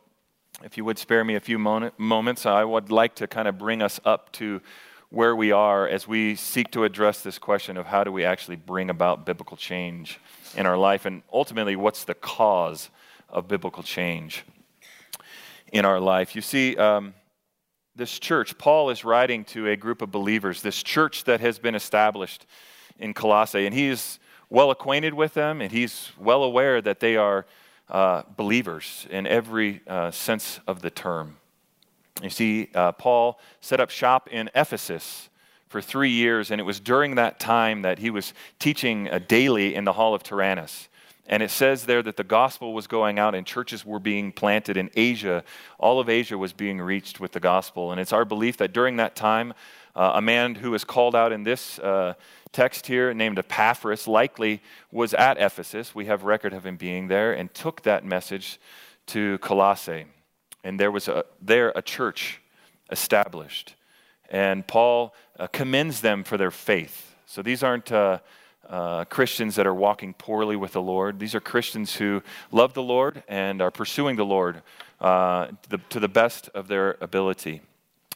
if 0.63 0.77
you 0.77 0.85
would 0.85 0.97
spare 0.97 1.23
me 1.23 1.35
a 1.35 1.39
few 1.39 1.59
moments, 1.59 2.47
I 2.47 2.63
would 2.63 2.89
like 2.89 3.13
to 3.15 3.27
kind 3.27 3.47
of 3.47 3.59
bring 3.59 3.83
us 3.83 3.99
up 4.03 4.31
to 4.31 4.61
where 5.09 5.35
we 5.35 5.51
are 5.51 5.87
as 5.87 6.07
we 6.07 6.35
seek 6.35 6.71
to 6.71 6.83
address 6.83 7.21
this 7.21 7.39
question 7.39 7.77
of 7.77 7.85
how 7.85 8.03
do 8.03 8.11
we 8.11 8.25
actually 8.25 8.57
bring 8.57 8.89
about 8.89 9.25
biblical 9.25 9.55
change 9.55 10.19
in 10.55 10.65
our 10.65 10.77
life, 10.77 11.05
and 11.05 11.21
ultimately, 11.31 11.75
what's 11.75 12.03
the 12.03 12.13
cause 12.13 12.89
of 13.29 13.47
biblical 13.47 13.83
change 13.83 14.43
in 15.71 15.85
our 15.85 15.99
life. 15.99 16.35
You 16.35 16.41
see, 16.41 16.75
um, 16.77 17.13
this 17.95 18.19
church, 18.19 18.57
Paul 18.57 18.89
is 18.89 19.03
writing 19.03 19.43
to 19.45 19.67
a 19.67 19.75
group 19.75 20.01
of 20.01 20.11
believers, 20.11 20.61
this 20.61 20.81
church 20.83 21.23
that 21.25 21.41
has 21.41 21.59
been 21.59 21.75
established 21.75 22.45
in 22.99 23.13
Colossae, 23.13 23.65
and 23.65 23.73
he 23.73 23.87
is 23.87 24.19
well 24.49 24.71
acquainted 24.71 25.13
with 25.13 25.33
them, 25.33 25.61
and 25.61 25.71
he's 25.71 26.11
well 26.17 26.43
aware 26.43 26.81
that 26.81 26.99
they 26.99 27.17
are 27.17 27.45
uh, 27.89 28.23
believers 28.35 29.07
in 29.09 29.27
every 29.27 29.81
uh, 29.87 30.11
sense 30.11 30.59
of 30.67 30.81
the 30.81 30.89
term. 30.89 31.37
You 32.21 32.29
see, 32.29 32.69
uh, 32.73 32.93
Paul 32.93 33.39
set 33.61 33.79
up 33.79 33.89
shop 33.89 34.29
in 34.31 34.49
Ephesus 34.55 35.29
for 35.67 35.81
three 35.81 36.09
years, 36.09 36.51
and 36.51 36.59
it 36.61 36.63
was 36.63 36.79
during 36.79 37.15
that 37.15 37.39
time 37.39 37.81
that 37.81 37.99
he 37.99 38.09
was 38.09 38.33
teaching 38.59 39.09
uh, 39.09 39.19
daily 39.27 39.75
in 39.75 39.83
the 39.83 39.93
hall 39.93 40.15
of 40.15 40.23
Tyrannus. 40.23 40.87
And 41.27 41.43
it 41.43 41.51
says 41.51 41.85
there 41.85 42.01
that 42.03 42.15
the 42.15 42.23
gospel 42.23 42.73
was 42.73 42.87
going 42.87 43.19
out 43.19 43.35
and 43.35 43.45
churches 43.45 43.85
were 43.85 43.99
being 43.99 44.31
planted 44.31 44.77
in 44.77 44.89
Asia. 44.95 45.43
All 45.77 45.99
of 45.99 46.07
Asia 46.07 46.37
was 46.37 46.53
being 46.53 46.79
reached 46.79 47.19
with 47.19 47.33
the 47.33 47.41
gospel. 47.41 47.91
And 47.91 47.99
it's 47.99 48.13
our 48.13 48.23
belief 48.23 48.57
that 48.57 48.71
during 48.71 48.95
that 48.95 49.15
time, 49.15 49.53
uh, 49.93 50.13
a 50.15 50.21
man 50.21 50.55
who 50.55 50.73
is 50.73 50.85
called 50.85 51.15
out 51.15 51.33
in 51.33 51.43
this 51.43 51.79
uh, 51.79 52.13
text 52.53 52.87
here, 52.87 53.13
named 53.13 53.39
Epaphras, 53.39 54.07
likely 54.07 54.61
was 54.89 55.13
at 55.13 55.37
Ephesus. 55.37 55.93
We 55.93 56.05
have 56.05 56.23
record 56.23 56.53
of 56.53 56.65
him 56.65 56.77
being 56.77 57.09
there 57.09 57.33
and 57.33 57.53
took 57.53 57.81
that 57.81 58.05
message 58.05 58.57
to 59.07 59.37
Colossae. 59.39 60.05
And 60.63 60.79
there 60.79 60.91
was 60.91 61.07
a, 61.07 61.25
there 61.41 61.71
a 61.75 61.81
church 61.81 62.41
established. 62.91 63.75
And 64.29 64.67
Paul 64.67 65.13
uh, 65.39 65.47
commends 65.47 66.01
them 66.01 66.23
for 66.23 66.37
their 66.37 66.51
faith. 66.51 67.15
So 67.25 67.41
these 67.41 67.63
aren't 67.63 67.91
uh, 67.91 68.19
uh, 68.69 69.05
Christians 69.05 69.55
that 69.55 69.65
are 69.65 69.73
walking 69.73 70.13
poorly 70.13 70.55
with 70.55 70.73
the 70.73 70.81
Lord. 70.81 71.19
These 71.19 71.35
are 71.35 71.39
Christians 71.39 71.95
who 71.95 72.21
love 72.51 72.73
the 72.73 72.83
Lord 72.83 73.23
and 73.27 73.61
are 73.61 73.71
pursuing 73.71 74.15
the 74.15 74.25
Lord 74.25 74.61
uh, 74.99 75.47
to, 75.47 75.69
the, 75.69 75.77
to 75.89 75.99
the 75.99 76.09
best 76.09 76.49
of 76.53 76.67
their 76.67 76.97
ability. 76.99 77.61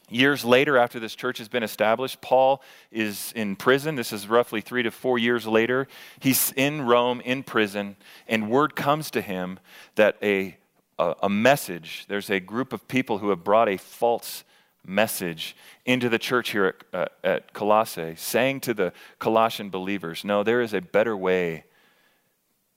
Years 0.10 0.43
later, 0.43 0.77
after 0.77 1.00
this 1.00 1.15
church 1.15 1.38
has 1.38 1.48
been 1.48 1.63
established, 1.63 2.19
Paul 2.19 2.62
is 2.91 3.31
in 3.33 3.55
prison. 3.55 3.95
This 3.95 4.12
is 4.12 4.27
roughly 4.27 4.60
three 4.60 4.83
to 4.83 4.91
four 4.91 5.17
years 5.17 5.48
later. 5.48 5.88
He's 6.19 6.51
in 6.57 6.81
Rome 6.81 7.21
in 7.21 7.43
prison, 7.43 7.95
and 8.27 8.50
word 8.50 8.75
comes 8.75 9.10
to 9.12 9.21
him 9.21 9.57
that 9.95 10.17
a, 10.21 10.57
a, 11.01 11.15
a 11.24 11.29
message, 11.29 12.05
there's 12.08 12.29
a 12.29 12.39
group 12.39 12.74
of 12.74 12.88
people 12.88 13.17
who 13.17 13.29
have 13.29 13.43
brought 13.43 13.67
a 13.67 13.77
false 13.77 14.43
message 14.86 15.55
into 15.86 16.10
the 16.10 16.20
church 16.20 16.51
here 16.51 16.65
at, 16.65 16.75
uh, 16.93 17.05
at 17.24 17.53
Colossae, 17.53 18.15
saying 18.15 18.62
to 18.62 18.74
the 18.74 18.93
Colossian 19.20 19.70
believers, 19.70 20.24
No, 20.24 20.43
there 20.43 20.62
is 20.62 20.74
a 20.74 20.81
better 20.81 21.17
way 21.17 21.65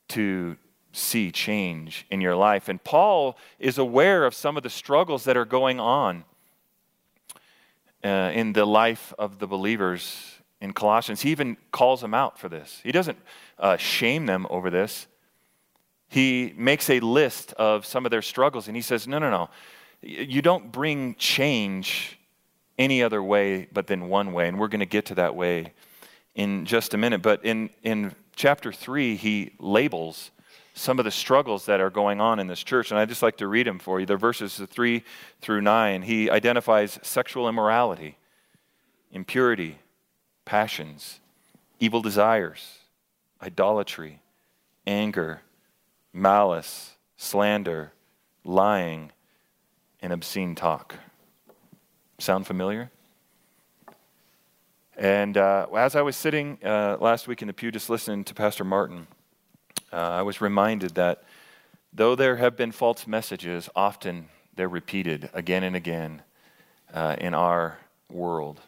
to 0.08 0.56
see 0.92 1.30
change 1.30 2.06
in 2.10 2.20
your 2.20 2.36
life. 2.36 2.68
And 2.68 2.82
Paul 2.82 3.36
is 3.58 3.78
aware 3.78 4.24
of 4.24 4.34
some 4.34 4.56
of 4.56 4.62
the 4.62 4.70
struggles 4.70 5.24
that 5.24 5.36
are 5.36 5.44
going 5.44 5.80
on 5.80 6.24
uh, 8.02 8.30
in 8.32 8.52
the 8.52 8.64
life 8.64 9.12
of 9.18 9.38
the 9.38 9.46
believers 9.46 10.38
in 10.60 10.72
Colossians. 10.72 11.22
He 11.22 11.30
even 11.30 11.56
calls 11.72 12.00
them 12.00 12.14
out 12.14 12.38
for 12.38 12.48
this. 12.48 12.80
He 12.82 12.92
doesn't 12.92 13.18
uh, 13.58 13.76
shame 13.76 14.26
them 14.26 14.46
over 14.50 14.70
this. 14.70 15.08
He 16.14 16.54
makes 16.56 16.88
a 16.90 17.00
list 17.00 17.52
of 17.54 17.84
some 17.84 18.04
of 18.04 18.10
their 18.10 18.22
struggles 18.22 18.68
and 18.68 18.76
he 18.76 18.82
says, 18.82 19.08
No, 19.08 19.18
no, 19.18 19.30
no 19.30 19.50
you 20.04 20.42
don't 20.42 20.70
bring 20.70 21.14
change 21.14 22.18
any 22.78 23.02
other 23.02 23.22
way 23.22 23.68
but 23.72 23.86
then 23.86 24.08
one 24.08 24.32
way. 24.32 24.48
And 24.48 24.58
we're 24.58 24.68
going 24.68 24.80
to 24.80 24.86
get 24.86 25.06
to 25.06 25.14
that 25.16 25.34
way 25.34 25.72
in 26.34 26.66
just 26.66 26.94
a 26.94 26.98
minute. 26.98 27.22
But 27.22 27.44
in, 27.44 27.70
in 27.82 28.14
chapter 28.36 28.72
3, 28.72 29.16
he 29.16 29.52
labels 29.58 30.30
some 30.74 30.98
of 30.98 31.04
the 31.04 31.10
struggles 31.10 31.66
that 31.66 31.80
are 31.80 31.90
going 31.90 32.20
on 32.20 32.38
in 32.38 32.48
this 32.48 32.62
church. 32.62 32.90
And 32.90 32.98
I'd 32.98 33.08
just 33.08 33.22
like 33.22 33.38
to 33.38 33.48
read 33.48 33.66
them 33.66 33.78
for 33.78 34.00
you. 34.00 34.06
They're 34.06 34.18
verses 34.18 34.60
3 34.68 35.02
through 35.40 35.60
9. 35.60 36.02
He 36.02 36.28
identifies 36.28 36.98
sexual 37.02 37.48
immorality, 37.48 38.18
impurity, 39.12 39.78
passions, 40.44 41.20
evil 41.78 42.02
desires, 42.02 42.78
idolatry, 43.40 44.20
anger, 44.86 45.40
malice, 46.14 46.92
slander, 47.16 47.92
lying, 48.44 49.10
and 50.00 50.12
obscene 50.12 50.54
talk. 50.54 50.94
Sound 52.18 52.46
familiar? 52.46 52.90
And 54.96 55.36
uh, 55.36 55.66
as 55.76 55.96
I 55.96 56.02
was 56.02 56.16
sitting 56.16 56.58
uh, 56.64 56.98
last 57.00 57.26
week 57.26 57.42
in 57.42 57.48
the 57.48 57.52
pew 57.52 57.72
just 57.72 57.90
listening 57.90 58.22
to 58.24 58.34
Pastor 58.34 58.62
Martin, 58.62 59.08
uh, 59.92 59.96
I 59.96 60.22
was 60.22 60.40
reminded 60.40 60.94
that 60.94 61.24
though 61.92 62.14
there 62.14 62.36
have 62.36 62.56
been 62.56 62.70
false 62.70 63.06
messages, 63.06 63.68
often 63.74 64.28
they're 64.54 64.68
repeated 64.68 65.30
again 65.34 65.64
and 65.64 65.74
again 65.74 66.22
uh, 66.92 67.16
in 67.18 67.34
our 67.34 67.78
world 68.08 68.60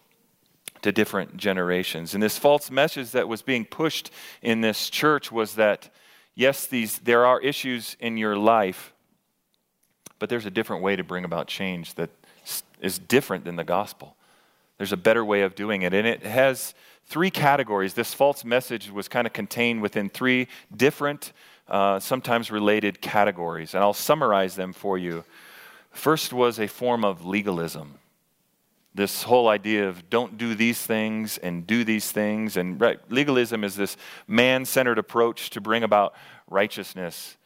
to 0.83 0.91
different 0.91 1.37
generations. 1.37 2.12
And 2.12 2.23
this 2.23 2.38
false 2.38 2.71
message 2.73 3.12
that 3.12 3.29
was 3.29 3.43
being 3.43 3.65
pushed 3.65 4.11
in 4.43 4.62
this 4.62 4.91
church 4.91 5.31
was 5.31 5.55
that, 5.55 5.91
yes, 6.37 6.66
these, 6.66 6.99
there 7.00 7.26
are 7.26 7.40
issues 7.40 7.97
in 7.99 8.16
your 8.16 8.37
life, 8.37 8.93
but 10.21 10.28
there's 10.28 10.47
a 10.47 10.50
different 10.50 10.83
way 10.83 10.95
to 10.95 11.02
bring 11.02 11.25
about 11.25 11.49
change 11.49 11.95
that 11.95 12.11
is 12.81 12.99
different 12.99 13.45
than 13.45 13.57
the 13.57 13.64
gospel. 13.64 14.14
There's 14.78 14.93
a 14.93 14.97
better 14.97 15.25
way 15.25 15.43
of 15.43 15.55
doing 15.55 15.83
it. 15.83 15.93
And 15.93 16.07
it 16.07 16.23
has 16.23 16.75
three 17.07 17.31
categories. 17.31 17.95
This 17.95 18.14
false 18.14 18.45
message 18.45 18.90
was 18.90 19.09
kind 19.09 19.26
of 19.26 19.33
contained 19.33 19.83
within 19.83 20.09
three 20.09 20.49
different, 20.76 21.33
uh, 21.69 21.99
sometimes 21.99 22.50
related 22.50 23.00
categories. 23.00 23.75
And 23.75 23.83
I'll 23.83 23.95
summarize 23.95 24.55
them 24.55 24.73
for 24.73 24.99
you. 24.99 25.25
First 25.90 26.33
was 26.33 26.61
a 26.61 26.66
form 26.66 27.05
of 27.05 27.25
legalism. 27.25 27.95
This 28.97 29.25
whole 29.25 29.49
idea 29.49 29.91
of 29.91 30.09
don't 30.09 30.38
do 30.38 30.55
these 30.55 30.81
things 30.81 31.37
and 31.37 31.67
do 31.67 31.85
these 31.85 32.11
things. 32.11 32.57
And 32.57 32.81
right, 32.81 32.99
legalism 33.11 33.62
is 33.62 33.76
this 33.76 33.99
man 34.26 34.65
centered 34.65 34.97
approach 34.97 35.50
to 35.50 35.61
bring 35.61 35.83
about 35.83 36.15
righteousness 36.49 37.37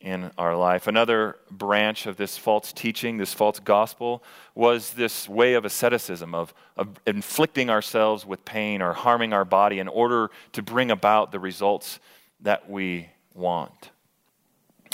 in 0.00 0.30
our 0.38 0.56
life. 0.56 0.86
Another 0.86 1.36
branch 1.50 2.06
of 2.06 2.16
this 2.16 2.38
false 2.38 2.72
teaching, 2.72 3.16
this 3.16 3.34
false 3.34 3.58
gospel, 3.58 4.22
was 4.54 4.92
this 4.92 5.28
way 5.28 5.54
of 5.54 5.64
asceticism, 5.64 6.32
of, 6.32 6.54
of 6.76 6.90
inflicting 7.08 7.70
ourselves 7.70 8.24
with 8.24 8.44
pain 8.44 8.80
or 8.80 8.92
harming 8.92 9.32
our 9.32 9.44
body 9.44 9.80
in 9.80 9.88
order 9.88 10.30
to 10.52 10.62
bring 10.62 10.92
about 10.92 11.32
the 11.32 11.40
results 11.40 11.98
that 12.40 12.70
we 12.70 13.08
want. 13.34 13.90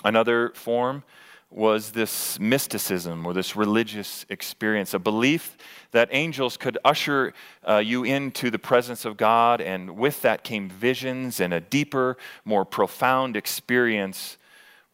Another 0.02 0.52
form 0.54 1.02
was 1.50 1.90
this 1.90 2.38
mysticism 2.38 3.26
or 3.26 3.32
this 3.32 3.56
religious 3.56 4.24
experience, 4.28 4.94
a 4.94 4.98
belief 5.00 5.58
that 5.90 6.08
angels 6.12 6.56
could 6.56 6.78
usher 6.84 7.34
uh, 7.68 7.78
you 7.78 8.04
into 8.04 8.50
the 8.50 8.58
presence 8.58 9.04
of 9.04 9.16
God, 9.16 9.60
and 9.60 9.96
with 9.96 10.22
that 10.22 10.44
came 10.44 10.68
visions 10.68 11.40
and 11.40 11.52
a 11.52 11.60
deeper, 11.60 12.16
more 12.44 12.64
profound 12.64 13.36
experience 13.36 14.38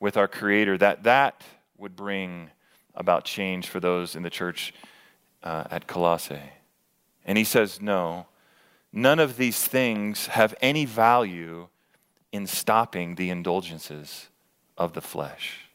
with 0.00 0.16
our 0.16 0.28
Creator, 0.28 0.78
that 0.78 1.02
that 1.02 1.42
would 1.76 1.94
bring 1.94 2.50
about 2.94 3.26
change 3.26 3.68
for 3.68 3.78
those 3.78 4.16
in 4.16 4.22
the 4.22 4.30
church 4.30 4.72
uh, 5.42 5.64
at 5.70 5.86
Colossae. 5.86 6.40
And 7.26 7.36
he 7.36 7.44
says, 7.44 7.82
no, 7.82 8.26
none 8.92 9.18
of 9.18 9.36
these 9.36 9.62
things 9.62 10.28
have 10.28 10.54
any 10.62 10.86
value 10.86 11.68
in 12.32 12.46
stopping 12.46 13.16
the 13.16 13.28
indulgences 13.28 14.28
of 14.78 14.94
the 14.94 15.02
flesh. 15.02 15.65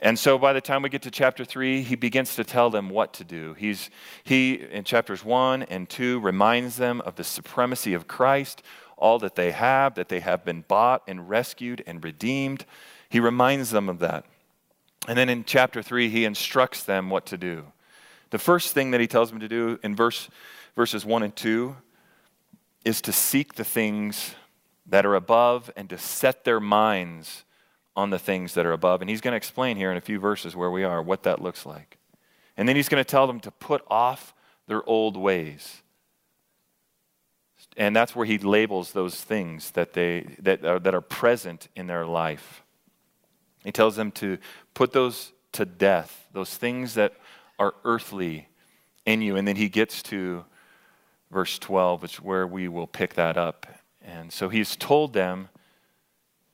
And 0.00 0.18
so 0.18 0.38
by 0.38 0.52
the 0.52 0.60
time 0.60 0.82
we 0.82 0.88
get 0.88 1.02
to 1.02 1.10
chapter 1.10 1.44
3, 1.44 1.82
he 1.82 1.96
begins 1.96 2.36
to 2.36 2.44
tell 2.44 2.70
them 2.70 2.88
what 2.88 3.12
to 3.14 3.24
do. 3.24 3.54
He's, 3.54 3.90
he, 4.22 4.54
in 4.54 4.84
chapters 4.84 5.24
1 5.24 5.64
and 5.64 5.88
2, 5.88 6.20
reminds 6.20 6.76
them 6.76 7.00
of 7.00 7.16
the 7.16 7.24
supremacy 7.24 7.94
of 7.94 8.06
Christ 8.06 8.62
all 8.96 9.18
that 9.20 9.36
they 9.36 9.52
have, 9.52 9.94
that 9.94 10.08
they 10.08 10.20
have 10.20 10.44
been 10.44 10.64
bought 10.66 11.02
and 11.06 11.28
rescued 11.28 11.82
and 11.86 12.02
redeemed. 12.02 12.64
He 13.08 13.20
reminds 13.20 13.70
them 13.70 13.88
of 13.88 14.00
that. 14.00 14.24
And 15.06 15.16
then 15.16 15.28
in 15.28 15.44
chapter 15.44 15.82
3, 15.82 16.08
he 16.08 16.24
instructs 16.24 16.82
them 16.82 17.08
what 17.08 17.26
to 17.26 17.38
do. 17.38 17.64
The 18.30 18.38
first 18.38 18.74
thing 18.74 18.90
that 18.90 19.00
he 19.00 19.06
tells 19.06 19.30
them 19.30 19.40
to 19.40 19.48
do 19.48 19.78
in 19.82 19.96
verse, 19.96 20.28
verses 20.76 21.04
1 21.04 21.22
and 21.22 21.34
2 21.34 21.76
is 22.84 23.00
to 23.02 23.12
seek 23.12 23.54
the 23.54 23.64
things 23.64 24.34
that 24.86 25.06
are 25.06 25.14
above 25.14 25.70
and 25.76 25.88
to 25.90 25.98
set 25.98 26.44
their 26.44 26.60
minds 26.60 27.44
on 27.98 28.10
the 28.10 28.18
things 28.18 28.54
that 28.54 28.64
are 28.64 28.72
above. 28.72 29.00
And 29.00 29.10
he's 29.10 29.20
going 29.20 29.32
to 29.32 29.36
explain 29.36 29.76
here 29.76 29.90
in 29.90 29.96
a 29.96 30.00
few 30.00 30.20
verses 30.20 30.54
where 30.54 30.70
we 30.70 30.84
are, 30.84 31.02
what 31.02 31.24
that 31.24 31.42
looks 31.42 31.66
like. 31.66 31.98
And 32.56 32.68
then 32.68 32.76
he's 32.76 32.88
going 32.88 33.02
to 33.02 33.10
tell 33.10 33.26
them 33.26 33.40
to 33.40 33.50
put 33.50 33.82
off 33.88 34.32
their 34.68 34.88
old 34.88 35.16
ways. 35.16 35.82
And 37.76 37.96
that's 37.96 38.14
where 38.14 38.24
he 38.24 38.38
labels 38.38 38.92
those 38.92 39.16
things 39.16 39.72
that, 39.72 39.94
they, 39.94 40.36
that, 40.38 40.64
are, 40.64 40.78
that 40.78 40.94
are 40.94 41.00
present 41.00 41.66
in 41.74 41.88
their 41.88 42.06
life. 42.06 42.62
He 43.64 43.72
tells 43.72 43.96
them 43.96 44.12
to 44.12 44.38
put 44.74 44.92
those 44.92 45.32
to 45.52 45.64
death, 45.64 46.28
those 46.32 46.56
things 46.56 46.94
that 46.94 47.14
are 47.58 47.74
earthly 47.84 48.46
in 49.06 49.22
you. 49.22 49.34
And 49.34 49.48
then 49.48 49.56
he 49.56 49.68
gets 49.68 50.04
to 50.04 50.44
verse 51.32 51.58
12, 51.58 52.02
which 52.02 52.14
is 52.14 52.22
where 52.22 52.46
we 52.46 52.68
will 52.68 52.86
pick 52.86 53.14
that 53.14 53.36
up. 53.36 53.66
And 54.00 54.32
so 54.32 54.48
he's 54.48 54.76
told 54.76 55.14
them 55.14 55.48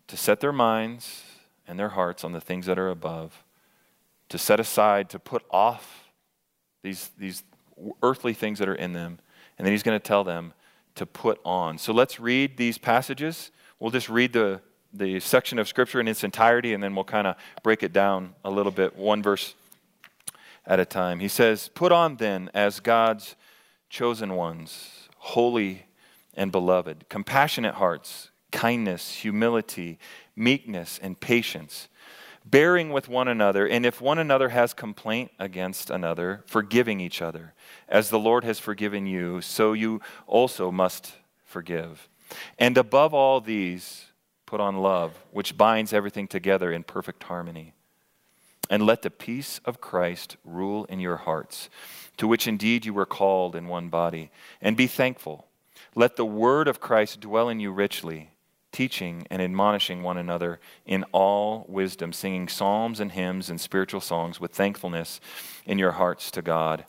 to 0.06 0.16
set 0.16 0.40
their 0.40 0.50
minds 0.50 1.22
and 1.66 1.78
their 1.78 1.90
hearts 1.90 2.24
on 2.24 2.32
the 2.32 2.40
things 2.40 2.66
that 2.66 2.78
are 2.78 2.90
above, 2.90 3.44
to 4.28 4.38
set 4.38 4.60
aside, 4.60 5.08
to 5.10 5.18
put 5.18 5.44
off 5.50 6.10
these, 6.82 7.10
these 7.18 7.42
earthly 8.02 8.34
things 8.34 8.58
that 8.58 8.68
are 8.68 8.74
in 8.74 8.92
them. 8.92 9.18
And 9.58 9.66
then 9.66 9.72
he's 9.72 9.82
going 9.82 9.98
to 9.98 10.04
tell 10.04 10.24
them 10.24 10.52
to 10.96 11.06
put 11.06 11.40
on. 11.44 11.78
So 11.78 11.92
let's 11.92 12.20
read 12.20 12.56
these 12.56 12.78
passages. 12.78 13.50
We'll 13.78 13.90
just 13.90 14.08
read 14.08 14.32
the, 14.32 14.60
the 14.92 15.20
section 15.20 15.58
of 15.58 15.68
Scripture 15.68 16.00
in 16.00 16.08
its 16.08 16.24
entirety, 16.24 16.72
and 16.74 16.82
then 16.82 16.94
we'll 16.94 17.04
kind 17.04 17.26
of 17.26 17.36
break 17.62 17.82
it 17.82 17.92
down 17.92 18.34
a 18.44 18.50
little 18.50 18.72
bit, 18.72 18.96
one 18.96 19.22
verse 19.22 19.54
at 20.66 20.80
a 20.80 20.84
time. 20.84 21.20
He 21.20 21.28
says, 21.28 21.68
Put 21.74 21.92
on 21.92 22.16
then 22.16 22.50
as 22.54 22.80
God's 22.80 23.36
chosen 23.88 24.34
ones, 24.34 25.08
holy 25.16 25.86
and 26.34 26.50
beloved, 26.50 27.08
compassionate 27.08 27.74
hearts, 27.74 28.30
kindness, 28.54 29.16
humility, 29.16 29.98
meekness, 30.34 30.98
and 31.02 31.20
patience 31.20 31.88
bearing 32.44 32.90
with 32.90 33.08
one 33.08 33.28
another, 33.28 33.66
and 33.66 33.86
if 33.86 34.00
one 34.00 34.18
another 34.18 34.50
has 34.50 34.74
complaint 34.74 35.30
against 35.38 35.90
another, 35.90 36.42
forgiving 36.46 37.00
each 37.00 37.22
other. 37.22 37.54
As 37.88 38.10
the 38.10 38.18
Lord 38.18 38.44
has 38.44 38.58
forgiven 38.58 39.06
you, 39.06 39.40
so 39.40 39.72
you 39.72 40.00
also 40.26 40.70
must 40.70 41.14
forgive. 41.44 42.08
And 42.58 42.76
above 42.76 43.14
all 43.14 43.40
these, 43.40 44.06
put 44.46 44.60
on 44.60 44.76
love, 44.76 45.12
which 45.30 45.56
binds 45.56 45.92
everything 45.92 46.28
together 46.28 46.70
in 46.70 46.82
perfect 46.82 47.22
harmony. 47.24 47.72
And 48.70 48.86
let 48.86 49.02
the 49.02 49.10
peace 49.10 49.60
of 49.64 49.80
Christ 49.80 50.36
rule 50.44 50.84
in 50.86 51.00
your 51.00 51.18
hearts, 51.18 51.68
to 52.16 52.26
which 52.26 52.46
indeed 52.46 52.84
you 52.84 52.94
were 52.94 53.06
called 53.06 53.56
in 53.56 53.68
one 53.68 53.88
body. 53.88 54.30
And 54.60 54.76
be 54.76 54.86
thankful. 54.86 55.46
Let 55.94 56.16
the 56.16 56.24
word 56.24 56.66
of 56.66 56.80
Christ 56.80 57.20
dwell 57.20 57.48
in 57.48 57.60
you 57.60 57.70
richly 57.70 58.30
teaching 58.74 59.26
and 59.30 59.40
admonishing 59.40 60.02
one 60.02 60.18
another 60.18 60.60
in 60.84 61.04
all 61.12 61.64
wisdom, 61.68 62.12
singing 62.12 62.48
psalms 62.48 63.00
and 63.00 63.12
hymns 63.12 63.48
and 63.48 63.60
spiritual 63.60 64.00
songs 64.00 64.40
with 64.40 64.52
thankfulness 64.52 65.20
in 65.64 65.78
your 65.78 65.92
hearts 65.92 66.30
to 66.32 66.42
God. 66.42 66.84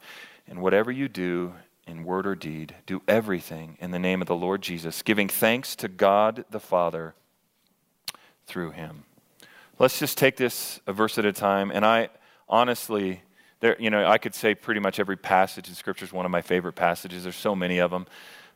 And 0.47 0.61
whatever 0.61 0.91
you 0.91 1.07
do, 1.07 1.53
in 1.87 2.03
word 2.03 2.25
or 2.25 2.35
deed, 2.35 2.75
do 2.87 3.01
everything 3.07 3.77
in 3.79 3.91
the 3.91 3.99
name 3.99 4.19
of 4.19 4.27
the 4.27 4.35
Lord 4.35 4.61
Jesus, 4.61 5.03
giving 5.03 5.29
thanks 5.29 5.75
to 5.77 5.87
God 5.87 6.43
the 6.49 6.59
Father 6.59 7.13
through 8.47 8.71
him. 8.71 9.03
Let's 9.77 9.99
just 9.99 10.17
take 10.17 10.37
this 10.37 10.79
a 10.87 10.93
verse 10.93 11.17
at 11.19 11.25
a 11.25 11.33
time. 11.33 11.69
And 11.71 11.85
I 11.85 12.09
honestly, 12.49 13.21
there, 13.59 13.75
you 13.79 13.91
know, 13.91 14.07
I 14.07 14.17
could 14.17 14.33
say 14.33 14.55
pretty 14.55 14.79
much 14.79 14.99
every 14.99 15.17
passage 15.17 15.67
in 15.67 15.75
Scripture 15.75 16.05
is 16.05 16.13
one 16.13 16.25
of 16.25 16.31
my 16.31 16.41
favorite 16.41 16.73
passages. 16.73 17.23
There's 17.23 17.35
so 17.35 17.55
many 17.55 17.77
of 17.77 17.91
them. 17.91 18.07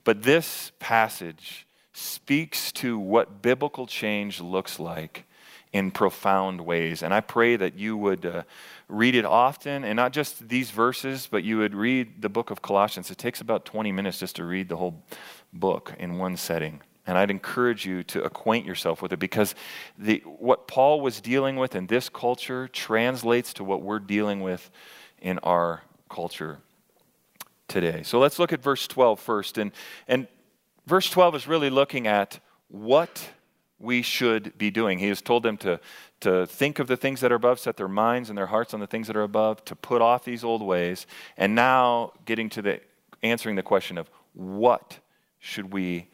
But 0.03 0.23
this 0.23 0.71
passage 0.79 1.67
speaks 1.93 2.71
to 2.73 2.97
what 2.97 3.41
biblical 3.41 3.87
change 3.87 4.39
looks 4.41 4.79
like 4.79 5.25
in 5.71 5.91
profound 5.91 6.61
ways. 6.61 7.03
And 7.03 7.13
I 7.13 7.21
pray 7.21 7.55
that 7.55 7.75
you 7.77 7.95
would 7.97 8.25
uh, 8.25 8.43
read 8.87 9.15
it 9.15 9.25
often, 9.25 9.83
and 9.83 9.95
not 9.95 10.13
just 10.13 10.49
these 10.49 10.71
verses, 10.71 11.27
but 11.29 11.43
you 11.43 11.59
would 11.59 11.75
read 11.75 12.21
the 12.21 12.29
book 12.29 12.49
of 12.49 12.61
Colossians. 12.61 13.11
It 13.11 13.17
takes 13.17 13.39
about 13.41 13.65
20 13.65 13.91
minutes 13.91 14.19
just 14.19 14.37
to 14.37 14.45
read 14.45 14.69
the 14.69 14.77
whole 14.77 15.03
book 15.53 15.93
in 15.99 16.17
one 16.17 16.37
setting. 16.37 16.81
And 17.05 17.17
I'd 17.17 17.31
encourage 17.31 17.85
you 17.85 18.03
to 18.03 18.23
acquaint 18.23 18.65
yourself 18.65 19.01
with 19.01 19.13
it 19.13 19.17
because 19.17 19.55
the, 19.97 20.21
what 20.25 20.67
Paul 20.67 21.01
was 21.01 21.21
dealing 21.21 21.55
with 21.55 21.75
in 21.75 21.87
this 21.87 22.09
culture 22.09 22.67
translates 22.67 23.53
to 23.53 23.63
what 23.63 23.81
we're 23.81 23.99
dealing 23.99 24.41
with 24.41 24.69
in 25.21 25.39
our 25.39 25.83
culture 26.09 26.59
today. 27.67 28.03
So 28.03 28.19
let's 28.19 28.37
look 28.39 28.53
at 28.53 28.61
verse 28.61 28.87
12 28.87 29.19
first. 29.19 29.57
And, 29.57 29.71
and 30.07 30.27
verse 30.89 31.09
12 31.09 31.35
is 31.35 31.47
really 31.47 31.69
looking 31.69 32.07
at 32.07 32.39
what 32.67 33.29
we 33.77 34.01
should 34.01 34.57
be 34.57 34.71
doing. 34.71 34.97
He 34.97 35.07
has 35.07 35.21
told 35.21 35.43
them 35.43 35.55
to, 35.57 35.79
to 36.21 36.47
think 36.47 36.79
of 36.79 36.87
the 36.87 36.97
things 36.97 37.21
that 37.21 37.31
are 37.31 37.35
above, 37.35 37.59
set 37.59 37.77
their 37.77 37.87
minds 37.87 38.29
and 38.29 38.37
their 38.37 38.47
hearts 38.47 38.73
on 38.73 38.79
the 38.79 38.87
things 38.87 39.05
that 39.05 39.15
are 39.15 39.23
above, 39.23 39.63
to 39.65 39.75
put 39.75 40.01
off 40.01 40.25
these 40.25 40.43
old 40.43 40.63
ways. 40.63 41.05
And 41.37 41.53
now 41.53 42.13
getting 42.25 42.49
to 42.49 42.63
the 42.63 42.81
answering 43.21 43.55
the 43.55 43.63
question 43.63 43.99
of 43.99 44.09
what 44.33 44.97
should 45.37 45.71
we 45.71 46.07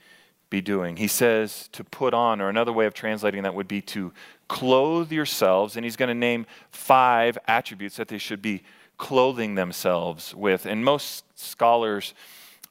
be 0.50 0.60
doing? 0.60 0.98
He 0.98 1.08
says 1.08 1.70
to 1.72 1.86
put 1.86 2.14
on, 2.14 2.42
or 2.42 2.50
another 2.50 2.74
way 2.74 2.86
of 2.86 2.94
translating 2.94 3.44
that 3.44 3.56
would 3.56 3.70
be 3.70 3.82
to 3.82 4.12
clothe 4.50 5.12
yourselves. 5.12 5.78
And 5.78 5.86
he's 5.86 5.96
going 5.96 6.10
to 6.10 6.14
name 6.14 6.46
five 6.70 7.38
attributes 7.48 7.96
that 7.96 8.10
they 8.10 8.18
should 8.18 8.42
be 8.42 8.62
clothing 8.98 9.56
themselves 9.56 10.36
with. 10.36 10.66
And 10.66 10.84
most 10.84 11.24
scholars 11.40 12.14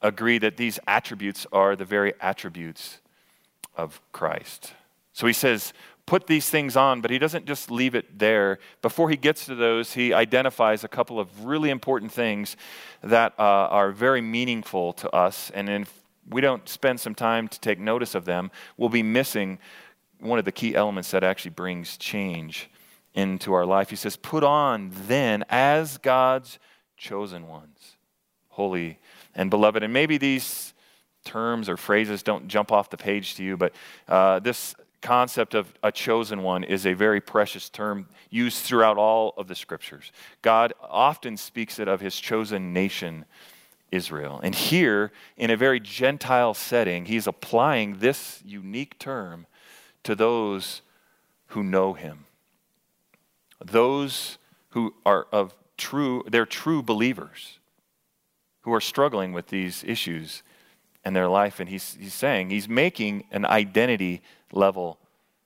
agree 0.04 0.38
that 0.38 0.56
these 0.56 0.78
attributes 0.86 1.46
are 1.50 1.74
the 1.74 1.84
very 1.84 2.12
attributes 2.20 3.00
of 3.74 4.00
Christ. 4.12 4.74
So 5.14 5.26
he 5.26 5.32
says, 5.32 5.72
put 6.06 6.26
these 6.26 6.50
things 6.50 6.76
on, 6.76 7.00
but 7.00 7.10
he 7.10 7.18
doesn't 7.18 7.46
just 7.46 7.70
leave 7.70 7.94
it 7.94 8.18
there. 8.18 8.58
Before 8.82 9.08
he 9.08 9.16
gets 9.16 9.46
to 9.46 9.54
those, 9.54 9.94
he 9.94 10.12
identifies 10.12 10.84
a 10.84 10.88
couple 10.88 11.18
of 11.18 11.46
really 11.46 11.70
important 11.70 12.12
things 12.12 12.56
that 13.02 13.32
uh, 13.38 13.42
are 13.42 13.90
very 13.90 14.20
meaningful 14.20 14.92
to 14.92 15.10
us. 15.10 15.50
And 15.54 15.70
if 15.70 15.92
we 16.28 16.42
don't 16.42 16.68
spend 16.68 17.00
some 17.00 17.14
time 17.14 17.48
to 17.48 17.58
take 17.58 17.78
notice 17.78 18.14
of 18.14 18.26
them, 18.26 18.50
we'll 18.76 18.90
be 18.90 19.02
missing 19.02 19.58
one 20.20 20.38
of 20.38 20.44
the 20.44 20.52
key 20.52 20.74
elements 20.74 21.10
that 21.12 21.24
actually 21.24 21.52
brings 21.52 21.96
change 21.96 22.70
into 23.14 23.54
our 23.54 23.64
life. 23.64 23.88
He 23.88 23.96
says, 23.96 24.16
Put 24.16 24.44
on 24.44 24.90
then 25.06 25.44
as 25.48 25.96
God's 25.98 26.58
chosen 26.96 27.48
ones, 27.48 27.96
holy 28.48 28.98
and 29.34 29.50
beloved. 29.50 29.82
And 29.82 29.92
maybe 29.92 30.18
these 30.18 30.74
terms 31.24 31.68
or 31.68 31.76
phrases 31.76 32.22
don't 32.22 32.48
jump 32.48 32.70
off 32.70 32.90
the 32.90 32.96
page 32.96 33.34
to 33.36 33.42
you, 33.42 33.56
but 33.56 33.72
uh, 34.08 34.38
this 34.40 34.74
concept 35.00 35.54
of 35.54 35.72
a 35.82 35.92
chosen 35.92 36.42
one 36.42 36.64
is 36.64 36.86
a 36.86 36.94
very 36.94 37.20
precious 37.20 37.68
term 37.68 38.08
used 38.30 38.62
throughout 38.62 38.96
all 38.96 39.34
of 39.36 39.48
the 39.48 39.54
scriptures. 39.54 40.12
God 40.40 40.72
often 40.80 41.36
speaks 41.36 41.78
it 41.78 41.88
of 41.88 42.00
his 42.00 42.18
chosen 42.18 42.72
nation, 42.72 43.26
Israel. 43.92 44.40
And 44.42 44.54
here, 44.54 45.12
in 45.36 45.50
a 45.50 45.56
very 45.56 45.78
Gentile 45.78 46.54
setting, 46.54 47.04
he's 47.04 47.26
applying 47.26 47.98
this 47.98 48.42
unique 48.44 48.98
term 48.98 49.46
to 50.04 50.14
those 50.14 50.80
who 51.48 51.62
know 51.62 51.92
him. 51.92 52.24
Those 53.62 54.38
who 54.70 54.94
are 55.04 55.26
of 55.30 55.54
true, 55.76 56.24
they're 56.26 56.46
true 56.46 56.82
believers 56.82 57.58
who 58.64 58.72
are 58.72 58.80
struggling 58.80 59.32
with 59.32 59.48
these 59.48 59.84
issues 59.86 60.42
in 61.04 61.12
their 61.12 61.28
life. 61.28 61.60
And 61.60 61.68
he's, 61.68 61.96
he's 62.00 62.14
saying, 62.14 62.48
he's 62.48 62.68
making 62.68 63.24
an 63.30 63.44
identity 63.44 64.22
level 64.52 64.98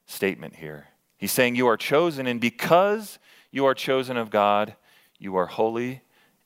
statement 0.07 0.55
here. 0.55 0.87
He's 1.17 1.33
saying, 1.33 1.57
You 1.57 1.67
are 1.67 1.77
chosen, 1.77 2.29
and 2.29 2.41
because 2.41 3.19
you 3.51 3.67
are 3.67 3.75
chosen 3.75 4.17
of 4.17 4.31
God, 4.31 4.77
you 5.19 5.35
are 5.35 5.47
holy 5.47 6.03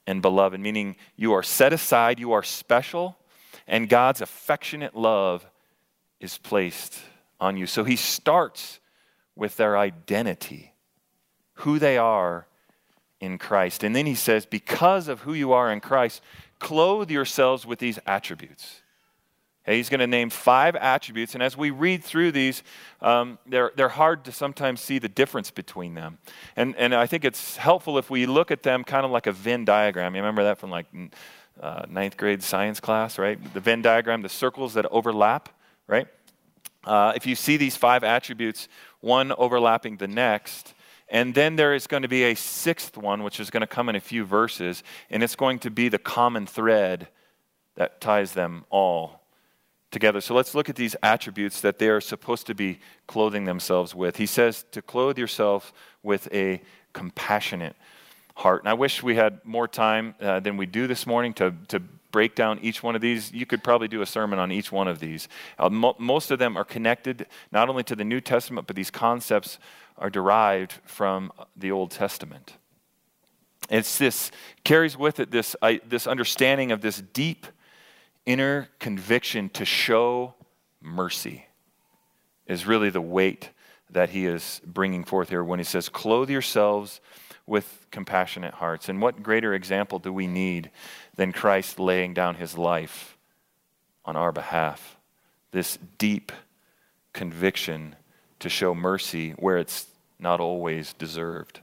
and 0.06 0.22
beloved, 0.22 0.58
meaning 0.58 0.96
you 1.14 1.34
are 1.34 1.42
set 1.42 1.74
aside, 1.74 2.18
you 2.18 2.32
are 2.32 2.42
special, 2.42 3.18
and 3.66 3.86
God's 3.86 4.22
affectionate 4.22 4.96
love 4.96 5.46
is 6.20 6.38
placed 6.38 6.98
on 7.38 7.58
you. 7.58 7.66
So 7.66 7.84
he 7.84 7.96
starts 7.96 8.80
with 9.36 9.58
their 9.58 9.76
identity, 9.76 10.72
who 11.54 11.78
they 11.78 11.98
are 11.98 12.46
in 13.20 13.38
Christ. 13.38 13.84
And 13.84 13.94
then 13.94 14.06
he 14.06 14.14
says, 14.14 14.46
Because 14.46 15.08
of 15.08 15.20
who 15.20 15.34
you 15.34 15.52
are 15.52 15.70
in 15.70 15.80
Christ, 15.80 16.22
clothe 16.62 17.10
yourselves 17.10 17.66
with 17.66 17.80
these 17.80 17.98
attributes. 18.06 18.82
Okay, 19.64 19.76
he's 19.76 19.88
going 19.88 20.00
to 20.00 20.06
name 20.06 20.30
five 20.30 20.74
attributes, 20.76 21.34
and 21.34 21.42
as 21.42 21.56
we 21.56 21.70
read 21.70 22.02
through 22.02 22.32
these, 22.32 22.62
um, 23.00 23.38
they're, 23.46 23.72
they're 23.76 23.88
hard 23.88 24.24
to 24.24 24.32
sometimes 24.32 24.80
see 24.80 24.98
the 24.98 25.08
difference 25.08 25.50
between 25.50 25.94
them. 25.94 26.18
And, 26.56 26.74
and 26.76 26.94
I 26.94 27.06
think 27.06 27.24
it's 27.24 27.56
helpful 27.56 27.98
if 27.98 28.10
we 28.10 28.26
look 28.26 28.50
at 28.50 28.62
them 28.62 28.84
kind 28.84 29.04
of 29.04 29.10
like 29.10 29.26
a 29.26 29.32
Venn 29.32 29.64
diagram. 29.64 30.14
You 30.14 30.20
remember 30.20 30.44
that 30.44 30.58
from 30.58 30.70
like 30.70 30.86
uh, 31.60 31.82
ninth 31.88 32.16
grade 32.16 32.42
science 32.42 32.80
class, 32.80 33.18
right? 33.18 33.38
The 33.54 33.60
Venn 33.60 33.82
diagram, 33.82 34.22
the 34.22 34.28
circles 34.28 34.74
that 34.74 34.86
overlap, 34.86 35.48
right? 35.86 36.06
Uh, 36.84 37.12
if 37.14 37.26
you 37.26 37.34
see 37.34 37.56
these 37.56 37.76
five 37.76 38.02
attributes, 38.04 38.68
one 39.00 39.32
overlapping 39.32 39.96
the 39.96 40.08
next, 40.08 40.74
and 41.12 41.34
then 41.34 41.56
there 41.56 41.74
is 41.74 41.86
going 41.86 42.02
to 42.02 42.08
be 42.08 42.24
a 42.24 42.34
sixth 42.34 42.96
one, 42.96 43.22
which 43.22 43.38
is 43.38 43.50
going 43.50 43.60
to 43.60 43.66
come 43.66 43.90
in 43.90 43.94
a 43.94 44.00
few 44.00 44.24
verses, 44.24 44.82
and 45.10 45.22
it's 45.22 45.36
going 45.36 45.58
to 45.60 45.70
be 45.70 45.90
the 45.90 45.98
common 45.98 46.46
thread 46.46 47.08
that 47.76 48.00
ties 48.00 48.32
them 48.32 48.64
all 48.70 49.20
together. 49.90 50.22
So 50.22 50.34
let's 50.34 50.54
look 50.54 50.70
at 50.70 50.76
these 50.76 50.96
attributes 51.02 51.60
that 51.60 51.78
they 51.78 51.90
are 51.90 52.00
supposed 52.00 52.46
to 52.46 52.54
be 52.54 52.80
clothing 53.06 53.44
themselves 53.44 53.94
with. 53.94 54.16
He 54.16 54.24
says 54.24 54.64
to 54.72 54.80
clothe 54.80 55.18
yourself 55.18 55.74
with 56.02 56.32
a 56.32 56.62
compassionate 56.94 57.76
heart. 58.34 58.62
And 58.62 58.70
I 58.70 58.74
wish 58.74 59.02
we 59.02 59.14
had 59.14 59.44
more 59.44 59.68
time 59.68 60.14
uh, 60.18 60.40
than 60.40 60.56
we 60.56 60.64
do 60.64 60.86
this 60.86 61.06
morning 61.06 61.34
to, 61.34 61.54
to 61.68 61.82
break 62.12 62.34
down 62.34 62.58
each 62.62 62.82
one 62.82 62.94
of 62.94 63.00
these. 63.00 63.32
You 63.32 63.46
could 63.46 63.64
probably 63.64 63.88
do 63.88 64.02
a 64.02 64.06
sermon 64.06 64.38
on 64.38 64.52
each 64.52 64.70
one 64.70 64.86
of 64.86 65.00
these. 65.00 65.28
Uh, 65.58 65.70
mo- 65.70 65.96
most 65.98 66.30
of 66.30 66.38
them 66.38 66.56
are 66.56 66.64
connected 66.64 67.26
not 67.50 67.68
only 67.68 67.82
to 67.84 67.96
the 67.96 68.04
New 68.04 68.20
Testament, 68.20 68.66
but 68.66 68.76
these 68.76 68.90
concepts 68.90 69.58
are 69.98 70.10
derived 70.10 70.72
from 70.84 71.32
the 71.56 71.70
Old 71.70 71.90
Testament. 71.90 72.56
It's 73.70 73.98
this 73.98 74.30
carries 74.64 74.96
with 74.96 75.18
it 75.18 75.30
this, 75.30 75.56
I, 75.62 75.80
this 75.88 76.06
understanding 76.06 76.72
of 76.72 76.80
this 76.80 77.02
deep 77.12 77.46
inner 78.26 78.68
conviction 78.78 79.48
to 79.50 79.64
show 79.64 80.34
mercy 80.80 81.46
is 82.46 82.66
really 82.66 82.90
the 82.90 83.00
weight 83.00 83.50
that 83.90 84.10
he 84.10 84.26
is 84.26 84.60
bringing 84.66 85.04
forth 85.04 85.28
here 85.28 85.44
when 85.44 85.58
he 85.58 85.64
says, 85.64 85.88
Clothe 85.88 86.30
yourselves 86.30 87.00
with 87.52 87.86
compassionate 87.90 88.54
hearts. 88.54 88.88
And 88.88 89.02
what 89.02 89.22
greater 89.22 89.52
example 89.52 89.98
do 89.98 90.10
we 90.10 90.26
need 90.26 90.70
than 91.16 91.32
Christ 91.32 91.78
laying 91.78 92.14
down 92.14 92.36
his 92.36 92.56
life 92.56 93.18
on 94.06 94.16
our 94.16 94.32
behalf? 94.32 94.96
This 95.50 95.76
deep 95.98 96.32
conviction 97.12 97.94
to 98.38 98.48
show 98.48 98.74
mercy 98.74 99.32
where 99.32 99.58
it's 99.58 99.86
not 100.18 100.40
always 100.40 100.94
deserved. 100.94 101.60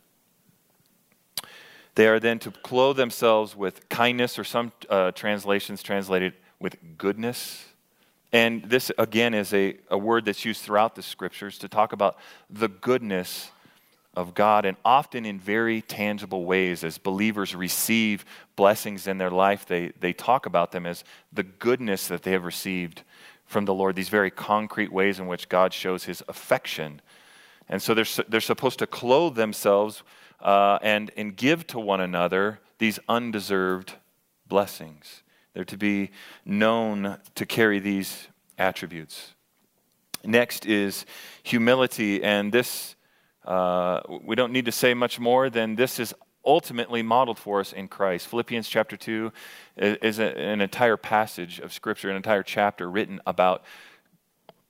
They 1.96 2.06
are 2.06 2.20
then 2.20 2.38
to 2.40 2.52
clothe 2.52 2.98
themselves 2.98 3.56
with 3.56 3.90
kindness, 3.90 4.38
or 4.38 4.44
some 4.44 4.72
uh, 4.92 5.12
translations 5.14 5.82
translated 5.82 6.34
with 6.60 6.78
goodness. 7.00 7.66
And 8.32 8.64
this, 8.64 8.92
again, 9.00 9.34
is 9.34 9.56
a, 9.56 9.78
a 9.90 9.98
word 9.98 10.26
that's 10.26 10.46
used 10.46 10.62
throughout 10.62 10.94
the 10.94 11.02
scriptures 11.02 11.58
to 11.58 11.68
talk 11.68 11.94
about 11.94 12.16
the 12.48 12.68
goodness 12.68 13.50
of 14.14 14.34
God, 14.34 14.66
and 14.66 14.76
often 14.84 15.26
in 15.26 15.40
very 15.40 15.82
tangible 15.82 16.46
ways. 16.46 16.84
As 16.84 16.98
believers 16.98 17.56
receive 17.56 18.26
blessings 18.56 19.08
in 19.08 19.18
their 19.18 19.32
life, 19.32 19.66
they, 19.66 19.94
they 20.00 20.14
talk 20.14 20.46
about 20.46 20.72
them 20.72 20.86
as 20.86 21.04
the 21.32 21.44
goodness 21.44 22.08
that 22.08 22.24
they 22.24 22.32
have 22.32 22.44
received 22.44 23.04
from 23.46 23.66
the 23.66 23.74
Lord, 23.74 23.96
these 23.96 24.10
very 24.10 24.30
concrete 24.30 24.92
ways 24.92 25.20
in 25.20 25.28
which 25.28 25.50
God 25.50 25.74
shows 25.74 26.04
his 26.04 26.24
affection. 26.28 27.02
And 27.68 27.82
so 27.82 27.94
they're, 27.94 28.06
they're 28.28 28.42
supposed 28.42 28.80
to 28.80 28.88
clothe 28.88 29.36
themselves 29.36 30.04
uh, 30.40 30.80
and, 30.82 31.12
and 31.18 31.36
give 31.36 31.66
to 31.68 31.80
one 31.80 32.02
another 32.02 32.60
these 32.78 33.00
undeserved 33.10 33.94
blessings. 34.48 35.24
They're 35.54 35.66
to 35.66 35.78
be 35.78 36.12
known 36.46 37.18
to 37.36 37.46
carry 37.46 37.80
these 37.80 38.28
attributes. 38.58 39.34
Next 40.24 40.66
is 40.66 41.06
humility, 41.44 42.24
and 42.24 42.52
this, 42.52 42.96
uh, 43.50 44.02
we 44.24 44.36
don't 44.36 44.54
need 44.54 44.66
to 44.66 44.72
say 44.72 44.94
much 44.94 45.20
more 45.20 45.50
than 45.50 45.76
this 45.76 46.00
is 46.00 46.14
ultimately 46.46 47.02
modeled 47.02 47.40
for 47.40 47.60
us 47.60 47.74
in 47.74 47.88
Christ. 47.88 48.28
Philippians 48.28 48.70
chapter 48.70 48.96
2 48.96 49.32
is 49.76 50.20
a, 50.20 50.38
an 50.38 50.62
entire 50.62 50.98
passage 50.98 51.60
of 51.60 51.74
Scripture, 51.74 52.10
an 52.10 52.16
entire 52.16 52.44
chapter 52.44 52.90
written 52.90 53.20
about 53.26 53.64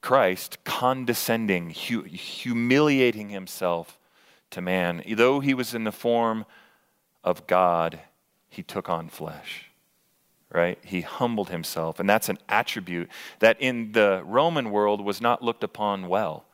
Christ 0.01 0.63
condescending, 0.63 1.71
hu- 1.71 2.03
humiliating 2.03 3.29
himself 3.29 3.99
to 4.51 4.61
man. 4.61 5.03
Though 5.11 5.41
he 5.41 5.53
was 5.53 5.75
in 5.75 5.83
the 5.83 5.91
form 5.91 6.45
of 7.21 7.47
God, 7.47 7.99
he 8.47 8.63
took 8.63 8.89
on 8.89 9.09
flesh 9.09 9.65
right? 10.51 10.79
He 10.83 11.01
humbled 11.01 11.49
himself. 11.49 11.99
And 11.99 12.09
that's 12.09 12.27
an 12.29 12.39
attribute 12.49 13.09
that 13.37 13.61
in 13.61 13.91
the 13.91 14.23
Roman 14.25 14.71
world 14.71 14.99
was 14.99 15.21
not 15.21 15.43
looked 15.43 15.63
upon 15.63 16.07
well. 16.07 16.45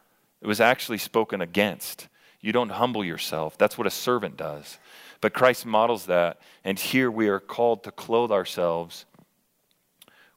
It 0.42 0.48
was 0.48 0.60
actually 0.60 0.98
spoken 0.98 1.42
against. 1.42 2.08
You 2.46 2.52
don't 2.52 2.70
humble 2.70 3.04
yourself. 3.04 3.58
That's 3.58 3.76
what 3.76 3.88
a 3.88 3.90
servant 3.90 4.38
does. 4.38 4.78
But 5.20 5.34
Christ 5.34 5.66
models 5.66 6.06
that. 6.06 6.40
And 6.64 6.78
here 6.78 7.10
we 7.10 7.28
are 7.28 7.40
called 7.40 7.84
to 7.86 7.92
clothe 7.92 8.32
ourselves 8.32 9.06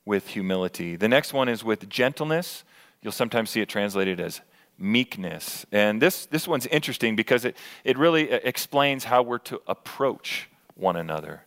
with 0.07 0.29
humility. 0.29 0.97
The 0.97 1.09
next 1.09 1.35
one 1.35 1.51
is 1.51 1.63
with 1.63 1.87
gentleness. 1.91 2.65
You'll 3.03 3.13
sometimes 3.13 3.51
see 3.51 3.61
it 3.61 3.69
translated 3.69 4.21
as 4.21 4.41
meekness. 4.79 5.67
And 5.71 6.01
this, 6.01 6.25
this 6.25 6.49
one's 6.49 6.65
interesting 6.69 7.15
because 7.15 7.45
it, 7.45 7.59
it 7.85 7.99
really 7.99 8.31
explains 8.31 9.05
how 9.05 9.23
we're 9.23 9.37
to 9.41 9.61
approach 9.67 10.49
one 10.77 10.97
another. 10.97 11.43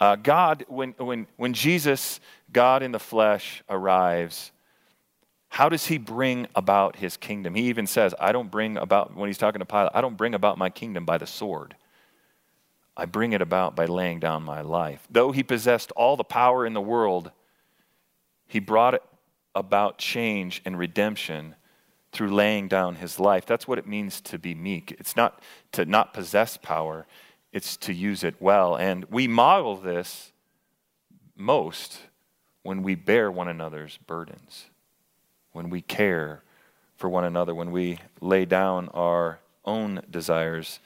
Uh, 0.00 0.16
God, 0.16 0.64
when, 0.66 0.94
when, 0.98 1.28
when 1.36 1.54
Jesus, 1.54 2.18
God 2.52 2.82
in 2.82 2.90
the 2.90 2.98
flesh, 2.98 3.62
arrives, 3.68 4.50
how 5.50 5.68
does 5.68 5.86
he 5.86 5.98
bring 5.98 6.46
about 6.54 6.96
his 6.96 7.16
kingdom? 7.16 7.54
He 7.54 7.64
even 7.64 7.86
says, 7.86 8.14
I 8.18 8.32
don't 8.32 8.50
bring 8.50 8.76
about, 8.76 9.14
when 9.14 9.28
he's 9.28 9.36
talking 9.36 9.58
to 9.58 9.66
Pilate, 9.66 9.90
I 9.92 10.00
don't 10.00 10.16
bring 10.16 10.34
about 10.34 10.56
my 10.56 10.70
kingdom 10.70 11.04
by 11.04 11.18
the 11.18 11.26
sword. 11.26 11.74
I 12.96 13.04
bring 13.04 13.32
it 13.32 13.42
about 13.42 13.74
by 13.74 13.86
laying 13.86 14.20
down 14.20 14.42
my 14.44 14.60
life. 14.60 15.06
Though 15.10 15.32
he 15.32 15.42
possessed 15.42 15.90
all 15.92 16.16
the 16.16 16.24
power 16.24 16.64
in 16.64 16.72
the 16.72 16.80
world, 16.80 17.32
he 18.46 18.60
brought 18.60 19.02
about 19.54 19.98
change 19.98 20.62
and 20.64 20.78
redemption 20.78 21.56
through 22.12 22.32
laying 22.32 22.68
down 22.68 22.96
his 22.96 23.18
life. 23.18 23.44
That's 23.44 23.66
what 23.66 23.78
it 23.78 23.86
means 23.86 24.20
to 24.22 24.38
be 24.38 24.54
meek. 24.54 24.92
It's 24.98 25.16
not 25.16 25.42
to 25.72 25.84
not 25.84 26.14
possess 26.14 26.56
power, 26.56 27.06
it's 27.52 27.76
to 27.78 27.92
use 27.92 28.22
it 28.22 28.36
well. 28.40 28.76
And 28.76 29.04
we 29.06 29.26
model 29.26 29.76
this 29.76 30.32
most 31.36 32.02
when 32.62 32.82
we 32.82 32.94
bear 32.94 33.30
one 33.30 33.48
another's 33.48 33.98
burdens, 34.06 34.66
when 35.52 35.70
we 35.70 35.82
care 35.82 36.42
for 36.96 37.08
one 37.08 37.24
another, 37.24 37.54
when 37.54 37.70
we 37.70 37.98
lay 38.20 38.44
down 38.44 38.88
our 38.90 39.40
own 39.64 40.02
desires 40.10 40.80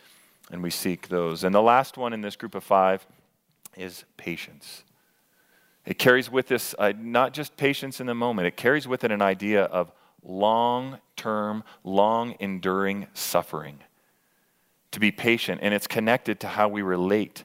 and 0.51 0.63
we 0.63 0.71
seek 0.71 1.09
those. 1.09 1.45
And 1.45 1.55
the 1.55 1.63
last 1.63 1.97
one 1.97 2.13
in 2.13 2.21
this 2.21 2.37
group 2.37 2.55
of 2.55 2.63
five 2.63 3.07
is 3.77 4.05
patience. 4.17 4.85
It 5.85 5.99
carries 5.99 6.31
with 6.31 6.49
this 6.49 6.75
uh, 6.79 6.93
not 6.99 7.35
just 7.35 7.57
patience 7.57 8.01
in 8.01 8.07
the 8.07 8.15
moment, 8.15 8.47
it 8.47 8.57
carries 8.57 8.89
with 8.89 9.05
it 9.05 9.11
an 9.11 9.23
idea 9.23 9.65
of 9.65 9.93
long 10.23 10.99
term, 11.17 11.63
long 11.83 12.35
enduring 12.41 13.07
suffering. 13.13 13.79
To 14.93 15.01
be 15.01 15.11
patient, 15.11 15.61
and 15.63 15.75
it's 15.75 15.89
connected 15.89 16.39
to 16.41 16.47
how 16.47 16.69
we 16.69 16.81
relate 16.81 17.43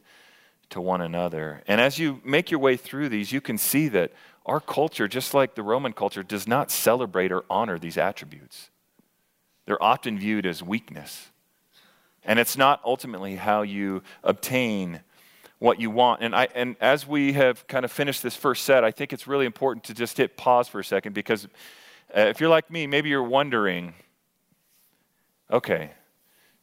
to 0.69 0.79
one 0.79 1.01
another. 1.01 1.63
And 1.67 1.81
as 1.81 1.97
you 1.97 2.21
make 2.23 2.51
your 2.51 2.59
way 2.59 2.77
through 2.77 3.09
these, 3.09 3.31
you 3.31 3.41
can 3.41 3.57
see 3.57 3.87
that 3.87 4.11
our 4.49 4.59
culture, 4.59 5.07
just 5.07 5.35
like 5.35 5.53
the 5.53 5.61
Roman 5.61 5.93
culture, 5.93 6.23
does 6.23 6.47
not 6.47 6.71
celebrate 6.71 7.31
or 7.31 7.45
honor 7.49 7.77
these 7.77 7.97
attributes. 7.97 8.71
They're 9.65 9.81
often 9.81 10.17
viewed 10.17 10.47
as 10.47 10.63
weakness. 10.63 11.29
And 12.23 12.39
it's 12.39 12.57
not 12.57 12.81
ultimately 12.83 13.35
how 13.35 13.61
you 13.61 14.01
obtain 14.23 15.01
what 15.59 15.79
you 15.79 15.91
want. 15.91 16.23
And, 16.23 16.35
I, 16.35 16.47
and 16.55 16.75
as 16.81 17.05
we 17.05 17.33
have 17.33 17.67
kind 17.67 17.85
of 17.85 17.91
finished 17.91 18.23
this 18.23 18.35
first 18.35 18.63
set, 18.63 18.83
I 18.83 18.89
think 18.89 19.13
it's 19.13 19.27
really 19.27 19.45
important 19.45 19.83
to 19.85 19.93
just 19.93 20.17
hit 20.17 20.35
pause 20.35 20.67
for 20.67 20.79
a 20.79 20.83
second 20.83 21.13
because 21.13 21.45
uh, 22.17 22.21
if 22.21 22.39
you're 22.39 22.49
like 22.49 22.71
me, 22.71 22.87
maybe 22.87 23.09
you're 23.09 23.21
wondering 23.21 23.93
okay, 25.51 25.91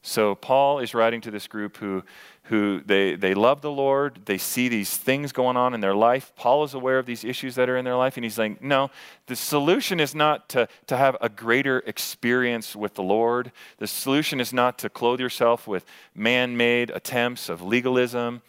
so 0.07 0.37
Paul 0.37 0.79
is 0.79 0.95
writing 0.95 1.21
to 1.23 1.33
this 1.33 1.49
group 1.49 1.79
who, 1.79 2.05
who 2.45 2.81
they, 2.87 3.16
they 3.16 3.35
love 3.35 3.61
the 3.61 3.73
Lord. 3.73 4.21
They 4.25 4.38
see 4.38 4.69
these 4.69 4.97
things 4.97 5.33
going 5.33 5.57
on 5.57 5.75
in 5.75 5.81
their 5.81 5.97
life. 5.97 6.33
Paul 6.37 6.62
is 6.62 6.75
aware 6.75 7.01
of 7.01 7.07
these 7.07 7.25
issues 7.25 7.57
that 7.57 7.69
are 7.69 7.77
in 7.77 7.85
their 7.85 7.97
life, 7.97 8.16
and 8.16 8.25
he's 8.25 8.38
like, 8.38 8.62
no, 8.62 8.90
the 9.27 9.35
solution 9.35 9.99
is 9.99 10.14
not 10.14 10.49
to, 10.51 10.69
to 10.87 10.97
have 10.97 11.16
a 11.21 11.29
greater 11.29 11.81
experience 11.87 12.77
with 12.77 12.95
the 12.95 13.03
Lord. 13.03 13.51
The 13.79 13.88
solution 13.88 14.40
is 14.40 14.53
not 14.53 14.79
to 14.79 14.88
clothe 14.88 15.19
yourself 15.19 15.66
with 15.66 15.85
man 16.14 16.57
made 16.57 16.90
attempts 16.90 17.49
of 17.49 17.61
legalism 17.61 18.42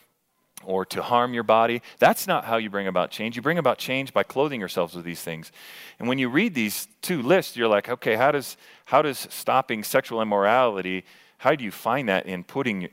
or 0.64 0.86
to 0.86 1.02
harm 1.02 1.34
your 1.34 1.44
body. 1.44 1.82
That's 1.98 2.28
not 2.28 2.46
how 2.46 2.58
you 2.58 2.70
bring 2.70 2.88
about 2.88 3.10
change. 3.10 3.36
You 3.36 3.42
bring 3.42 3.58
about 3.58 3.80
change 3.80 4.14
by 4.14 4.22
clothing 4.22 4.60
yourselves 4.60 4.94
with 4.94 5.06
these 5.06 5.22
things. 5.22 5.52
And 5.98 6.08
when 6.08 6.20
you 6.20 6.30
read 6.30 6.54
these 6.54 6.88
two 7.02 7.24
lists, 7.24 7.58
you're 7.58 7.68
like, 7.68 7.90
okay, 7.90 8.16
how 8.16 8.32
does, 8.32 8.58
how 8.86 9.02
does 9.02 9.28
stopping 9.32 9.84
sexual 9.84 10.22
immorality, 10.22 11.04
how 11.38 11.56
do 11.56 11.64
you 11.64 11.72
find 11.72 12.10
that 12.10 12.26
in 12.26 12.44
putting 12.44 12.90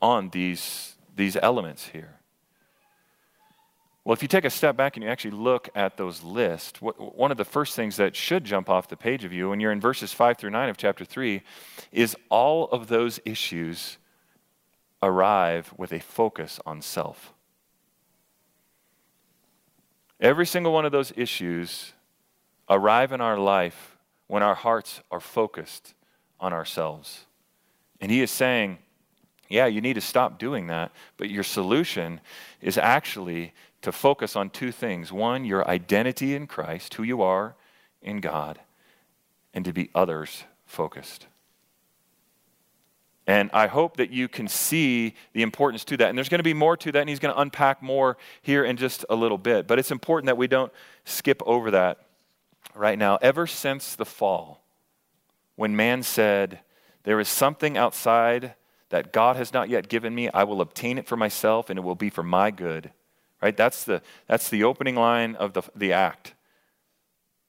on 0.00 0.30
these, 0.30 0.96
these 1.14 1.36
elements 1.36 1.88
here? 1.88 2.20
Well, 4.04 4.14
if 4.14 4.22
you 4.22 4.28
take 4.28 4.46
a 4.46 4.50
step 4.50 4.76
back 4.76 4.96
and 4.96 5.04
you 5.04 5.10
actually 5.10 5.32
look 5.32 5.68
at 5.74 5.96
those 5.96 6.22
lists, 6.22 6.80
one 6.80 7.30
of 7.30 7.36
the 7.36 7.44
first 7.44 7.76
things 7.76 7.96
that 7.96 8.16
should 8.16 8.44
jump 8.44 8.70
off 8.70 8.88
the 8.88 8.96
page 8.96 9.24
of 9.24 9.32
you 9.32 9.50
when 9.50 9.60
you're 9.60 9.72
in 9.72 9.80
verses 9.80 10.12
5 10.12 10.38
through 10.38 10.50
9 10.50 10.68
of 10.70 10.76
chapter 10.76 11.04
3 11.04 11.42
is 11.92 12.16
all 12.30 12.64
of 12.68 12.88
those 12.88 13.20
issues 13.24 13.98
arrive 15.02 15.72
with 15.76 15.92
a 15.92 16.00
focus 16.00 16.58
on 16.64 16.80
self. 16.80 17.34
Every 20.18 20.46
single 20.46 20.72
one 20.72 20.84
of 20.84 20.92
those 20.92 21.12
issues 21.16 21.92
arrive 22.68 23.12
in 23.12 23.20
our 23.20 23.38
life 23.38 23.98
when 24.26 24.42
our 24.42 24.54
hearts 24.54 25.00
are 25.10 25.20
focused 25.20 25.94
on 26.38 26.52
ourselves. 26.52 27.26
And 28.00 28.10
he 28.10 28.22
is 28.22 28.30
saying, 28.30 28.78
yeah, 29.48 29.66
you 29.66 29.80
need 29.80 29.94
to 29.94 30.00
stop 30.00 30.38
doing 30.38 30.68
that, 30.68 30.92
but 31.16 31.28
your 31.28 31.42
solution 31.42 32.20
is 32.60 32.78
actually 32.78 33.52
to 33.82 33.92
focus 33.92 34.36
on 34.36 34.50
two 34.50 34.72
things 34.72 35.12
one, 35.12 35.44
your 35.44 35.66
identity 35.68 36.34
in 36.34 36.46
Christ, 36.46 36.94
who 36.94 37.02
you 37.02 37.22
are 37.22 37.56
in 38.00 38.20
God, 38.20 38.60
and 39.52 39.64
to 39.64 39.72
be 39.72 39.90
others 39.94 40.44
focused. 40.66 41.26
And 43.26 43.50
I 43.52 43.66
hope 43.66 43.98
that 43.98 44.10
you 44.10 44.28
can 44.28 44.48
see 44.48 45.14
the 45.34 45.42
importance 45.42 45.84
to 45.84 45.96
that. 45.98 46.08
And 46.08 46.18
there's 46.18 46.28
going 46.28 46.40
to 46.40 46.44
be 46.44 46.54
more 46.54 46.76
to 46.76 46.92
that, 46.92 47.00
and 47.00 47.08
he's 47.08 47.18
going 47.18 47.34
to 47.34 47.40
unpack 47.40 47.82
more 47.82 48.16
here 48.42 48.64
in 48.64 48.76
just 48.76 49.04
a 49.08 49.14
little 49.14 49.38
bit. 49.38 49.66
But 49.66 49.78
it's 49.78 49.90
important 49.90 50.26
that 50.26 50.36
we 50.36 50.46
don't 50.46 50.72
skip 51.04 51.42
over 51.46 51.70
that 51.70 51.98
right 52.74 52.98
now. 52.98 53.18
Ever 53.22 53.46
since 53.46 53.94
the 53.94 54.04
fall, 54.04 54.62
when 55.56 55.76
man 55.76 56.02
said, 56.02 56.60
There 57.04 57.20
is 57.20 57.28
something 57.28 57.76
outside 57.76 58.54
that 58.90 59.12
God 59.12 59.36
has 59.36 59.52
not 59.52 59.68
yet 59.68 59.88
given 59.88 60.14
me, 60.14 60.28
I 60.30 60.44
will 60.44 60.60
obtain 60.60 60.98
it 60.98 61.06
for 61.06 61.16
myself, 61.16 61.70
and 61.70 61.78
it 61.78 61.82
will 61.82 61.94
be 61.94 62.10
for 62.10 62.22
my 62.22 62.50
good. 62.50 62.90
Right? 63.40 63.56
That's 63.56 63.84
the, 63.84 64.02
that's 64.26 64.48
the 64.50 64.64
opening 64.64 64.96
line 64.96 65.36
of 65.36 65.54
the, 65.54 65.62
the 65.74 65.92
act. 65.92 66.34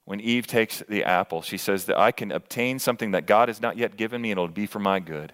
When 0.04 0.20
Eve 0.20 0.46
takes 0.46 0.82
the 0.88 1.04
apple, 1.04 1.42
she 1.42 1.58
says 1.58 1.84
that 1.86 1.98
I 1.98 2.12
can 2.12 2.32
obtain 2.32 2.78
something 2.78 3.10
that 3.10 3.26
God 3.26 3.48
has 3.48 3.60
not 3.60 3.76
yet 3.76 3.96
given 3.96 4.22
me, 4.22 4.30
and 4.30 4.38
it'll 4.38 4.48
be 4.48 4.66
for 4.66 4.78
my 4.78 5.00
good. 5.00 5.32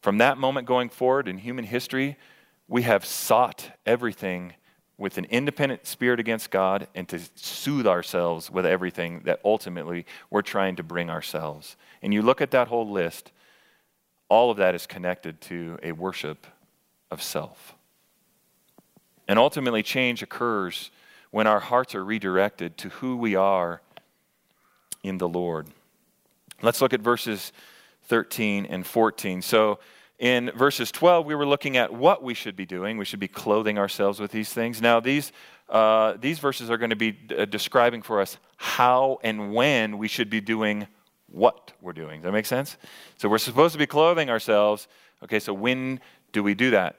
From 0.00 0.18
that 0.18 0.36
moment 0.36 0.66
going 0.66 0.88
forward 0.88 1.28
in 1.28 1.38
human 1.38 1.64
history, 1.64 2.16
we 2.68 2.82
have 2.82 3.04
sought 3.04 3.70
everything 3.86 4.54
with 4.96 5.18
an 5.18 5.24
independent 5.26 5.86
spirit 5.86 6.20
against 6.20 6.50
God 6.50 6.86
and 6.94 7.08
to 7.08 7.20
soothe 7.34 7.86
ourselves 7.86 8.50
with 8.50 8.64
everything 8.64 9.20
that 9.24 9.40
ultimately 9.44 10.06
we're 10.30 10.42
trying 10.42 10.76
to 10.76 10.82
bring 10.82 11.10
ourselves. 11.10 11.76
And 12.00 12.14
you 12.14 12.22
look 12.22 12.40
at 12.40 12.52
that 12.52 12.68
whole 12.68 12.88
list, 12.88 13.32
all 14.34 14.50
of 14.50 14.56
that 14.56 14.74
is 14.74 14.84
connected 14.84 15.40
to 15.40 15.78
a 15.80 15.92
worship 15.92 16.48
of 17.08 17.22
self. 17.22 17.76
And 19.28 19.38
ultimately, 19.38 19.84
change 19.84 20.24
occurs 20.24 20.90
when 21.30 21.46
our 21.46 21.60
hearts 21.60 21.94
are 21.94 22.04
redirected 22.04 22.76
to 22.78 22.88
who 22.88 23.16
we 23.16 23.36
are 23.36 23.80
in 25.04 25.18
the 25.18 25.28
Lord. 25.28 25.68
Let's 26.62 26.80
look 26.80 26.92
at 26.92 27.00
verses 27.00 27.52
13 28.08 28.66
and 28.66 28.84
14. 28.84 29.40
So, 29.40 29.78
in 30.18 30.50
verses 30.56 30.90
12, 30.90 31.26
we 31.26 31.36
were 31.36 31.46
looking 31.46 31.76
at 31.76 31.92
what 31.92 32.22
we 32.22 32.34
should 32.34 32.56
be 32.56 32.66
doing. 32.66 32.98
We 32.98 33.04
should 33.04 33.20
be 33.20 33.28
clothing 33.28 33.78
ourselves 33.78 34.18
with 34.18 34.32
these 34.32 34.52
things. 34.52 34.82
Now, 34.82 34.98
these, 34.98 35.30
uh, 35.68 36.14
these 36.20 36.40
verses 36.40 36.70
are 36.70 36.76
going 36.76 36.90
to 36.90 36.96
be 36.96 37.12
d- 37.12 37.36
uh, 37.36 37.44
describing 37.44 38.02
for 38.02 38.20
us 38.20 38.38
how 38.56 39.20
and 39.22 39.54
when 39.54 39.96
we 39.96 40.08
should 40.08 40.28
be 40.28 40.40
doing 40.40 40.88
what 41.34 41.72
we're 41.80 41.92
doing. 41.92 42.20
Does 42.20 42.26
that 42.26 42.32
make 42.32 42.46
sense? 42.46 42.76
So, 43.18 43.28
we're 43.28 43.38
supposed 43.38 43.72
to 43.72 43.78
be 43.78 43.86
clothing 43.86 44.30
ourselves. 44.30 44.88
Okay, 45.22 45.40
so 45.40 45.52
when 45.52 46.00
do 46.32 46.42
we 46.42 46.54
do 46.54 46.70
that? 46.70 46.96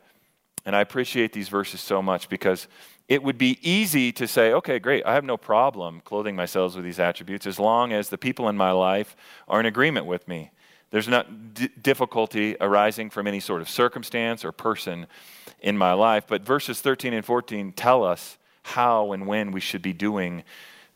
And 0.66 0.76
I 0.76 0.82
appreciate 0.82 1.32
these 1.32 1.48
verses 1.48 1.80
so 1.80 2.02
much 2.02 2.28
because 2.28 2.68
it 3.08 3.22
would 3.22 3.38
be 3.38 3.60
easy 3.62 4.12
to 4.14 4.28
say, 4.28 4.52
okay, 4.54 4.80
great, 4.80 5.06
I 5.06 5.14
have 5.14 5.24
no 5.24 5.38
problem 5.38 6.02
clothing 6.04 6.36
myself 6.36 6.76
with 6.76 6.84
these 6.84 7.00
attributes 7.00 7.46
as 7.46 7.60
long 7.60 7.94
as 7.94 8.10
the 8.10 8.18
people 8.18 8.50
in 8.50 8.58
my 8.58 8.72
life 8.72 9.16
are 9.48 9.60
in 9.60 9.68
agreement 9.68 10.08
with 10.08 10.28
me. 10.28 10.52
There's 10.90 11.08
not 11.08 11.54
d- 11.54 11.70
difficulty 11.82 12.56
arising 12.60 13.12
from 13.12 13.28
any 13.28 13.40
sort 13.40 13.62
of 13.62 13.70
circumstance 13.70 14.44
or 14.44 14.52
person 14.52 15.06
in 15.62 15.78
my 15.78 15.94
life. 15.94 16.26
But 16.28 16.42
verses 16.42 16.82
13 16.82 17.14
and 17.14 17.26
14 17.26 17.74
tell 17.74 18.04
us 18.04 18.38
how 18.64 19.12
and 19.12 19.28
when 19.28 19.52
we 19.52 19.60
should 19.60 19.82
be 19.82 19.94
doing 19.94 20.44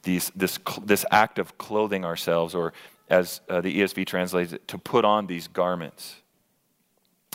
these, 0.03 0.31
this, 0.35 0.57
this 0.83 1.05
act 1.11 1.37
of 1.37 1.57
clothing 1.57 2.05
ourselves, 2.05 2.55
or 2.55 2.73
as 3.09 3.41
uh, 3.49 3.61
the 3.61 3.79
ESV 3.79 4.05
translates 4.05 4.53
it, 4.53 4.67
to 4.67 4.77
put 4.77 5.05
on 5.05 5.27
these 5.27 5.47
garments. 5.47 6.17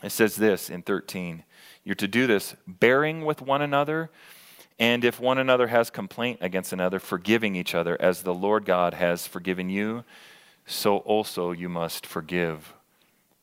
It 0.02 0.10
says 0.10 0.36
this 0.36 0.70
in 0.70 0.82
13 0.82 1.44
You're 1.84 1.94
to 1.96 2.08
do 2.08 2.26
this 2.26 2.54
bearing 2.66 3.24
with 3.24 3.42
one 3.42 3.62
another, 3.62 4.10
and 4.78 5.04
if 5.04 5.20
one 5.20 5.38
another 5.38 5.68
has 5.68 5.90
complaint 5.90 6.38
against 6.40 6.72
another, 6.72 6.98
forgiving 6.98 7.54
each 7.56 7.74
other, 7.74 8.00
as 8.00 8.22
the 8.22 8.34
Lord 8.34 8.64
God 8.64 8.94
has 8.94 9.26
forgiven 9.26 9.70
you 9.70 10.04
so 10.66 10.98
also 10.98 11.52
you 11.52 11.68
must 11.68 12.06
forgive 12.06 12.74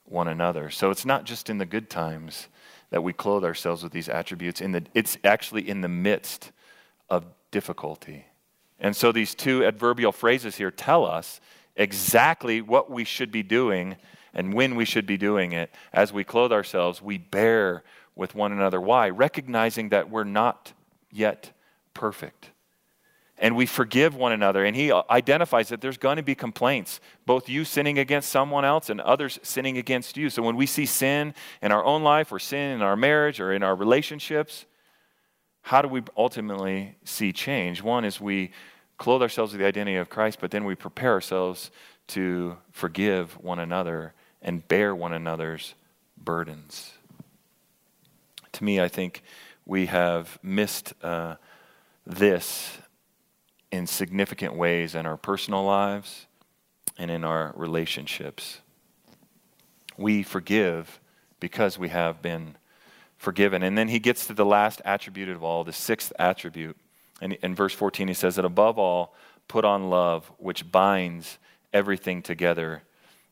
one 0.06 0.28
another. 0.28 0.70
So 0.70 0.90
it's 0.90 1.06
not 1.06 1.24
just 1.24 1.50
in 1.50 1.58
the 1.58 1.66
good 1.66 1.90
times 1.90 2.48
that 2.90 3.04
we 3.04 3.14
clothe 3.14 3.46
ourselves 3.46 3.84
with 3.84 3.92
these 3.92 4.10
attributes. 4.10 4.60
In 4.60 4.72
the, 4.72 4.84
it's 4.94 5.18
actually 5.24 5.70
in 5.70 5.82
the 5.82 5.88
midst 5.88 6.52
of 7.10 7.26
difficulty. 7.52 8.26
And 8.80 8.96
so 8.96 9.12
these 9.12 9.36
two 9.36 9.64
adverbial 9.64 10.12
phrases 10.12 10.58
here 10.58 10.72
tell 10.72 11.06
us 11.06 11.40
exactly 11.76 12.62
what 12.62 12.90
we 12.90 13.04
should 13.04 13.32
be 13.32 13.44
doing 13.44 13.96
and 14.34 14.54
when 14.54 14.76
we 14.76 14.86
should 14.86 15.06
be 15.06 15.18
doing 15.18 15.52
it. 15.52 15.72
As 15.92 16.14
we 16.14 16.24
clothe 16.24 16.52
ourselves, 16.52 17.02
we 17.02 17.18
bear 17.18 17.84
with 18.16 18.36
one 18.36 18.52
another. 18.52 18.80
Why? 18.80 19.10
Recognizing 19.10 19.90
that 19.90 20.10
we're 20.10 20.24
not 20.24 20.74
yet 21.12 21.52
perfect. 21.94 22.52
And 23.38 23.56
we 23.56 23.66
forgive 23.66 24.16
one 24.16 24.32
another. 24.32 24.64
And 24.64 24.76
he 24.76 24.92
identifies 25.10 25.70
that 25.70 25.82
there's 25.82 25.98
going 25.98 26.18
to 26.18 26.24
be 26.24 26.36
complaints, 26.36 27.00
both 27.26 27.50
you 27.50 27.66
sinning 27.66 27.98
against 27.98 28.30
someone 28.30 28.64
else 28.64 28.90
and 28.90 29.02
others 29.02 29.40
sinning 29.42 29.78
against 29.78 30.16
you. 30.16 30.30
So 30.30 30.44
when 30.44 30.56
we 30.56 30.68
see 30.68 30.86
sin 30.86 31.34
in 31.62 31.72
our 31.72 31.84
own 31.84 32.04
life 32.04 32.32
or 32.32 32.38
sin 32.38 32.72
in 32.72 32.82
our 32.82 32.96
marriage 32.96 33.40
or 33.40 33.52
in 33.52 33.64
our 33.64 33.76
relationships, 33.76 34.66
how 35.64 35.82
do 35.82 35.88
we 35.88 36.04
ultimately 36.16 36.96
see 37.04 37.34
change? 37.34 37.82
One 37.82 38.06
is 38.06 38.22
we 38.22 38.52
clothe 39.02 39.24
ourselves 39.24 39.52
with 39.52 39.60
the 39.60 39.66
identity 39.66 39.98
of 39.98 40.12
Christ, 40.12 40.38
but 40.40 40.52
then 40.52 40.64
we 40.64 40.76
prepare 40.76 41.14
ourselves 41.14 41.72
to 42.06 42.56
forgive 42.72 43.32
one 43.44 43.58
another 43.58 44.14
and 44.44 44.68
bear 44.68 44.94
one 44.96 45.12
another's 45.12 45.74
burdens. 46.16 46.92
To 48.52 48.64
me, 48.64 48.80
I 48.80 48.88
think 48.88 49.24
we 49.66 49.88
have 49.88 50.38
missed 50.44 50.94
uh, 51.02 51.38
this 52.06 52.78
in 53.72 53.88
significant 53.88 54.56
ways 54.56 54.94
in 54.94 55.08
our 55.08 55.18
personal 55.18 55.64
lives 55.64 56.28
and 56.96 57.10
in 57.10 57.24
our 57.24 57.54
relationships. 57.56 58.60
We 59.98 60.22
forgive 60.22 61.00
because 61.40 61.80
we 61.80 61.90
have 61.90 62.22
been 62.22 62.56
forgiven. 63.18 63.64
And 63.64 63.76
then 63.76 63.88
he 63.88 63.98
gets 63.98 64.28
to 64.28 64.34
the 64.34 64.46
last 64.46 64.80
attribute 64.86 65.30
of 65.30 65.44
all, 65.44 65.64
the 65.64 65.74
sixth 65.74 66.14
attribute. 66.20 66.78
And 67.22 67.34
in 67.34 67.56
verse 67.56 67.74
14, 67.74 68.08
he 68.08 68.14
says 68.14 68.36
that 68.36 68.46
above 68.46 68.78
all, 68.78 69.14
put 69.48 69.64
on 69.64 69.90
love, 69.90 70.32
which 70.38 70.72
binds 70.72 71.38
everything 71.72 72.22
together 72.22 72.84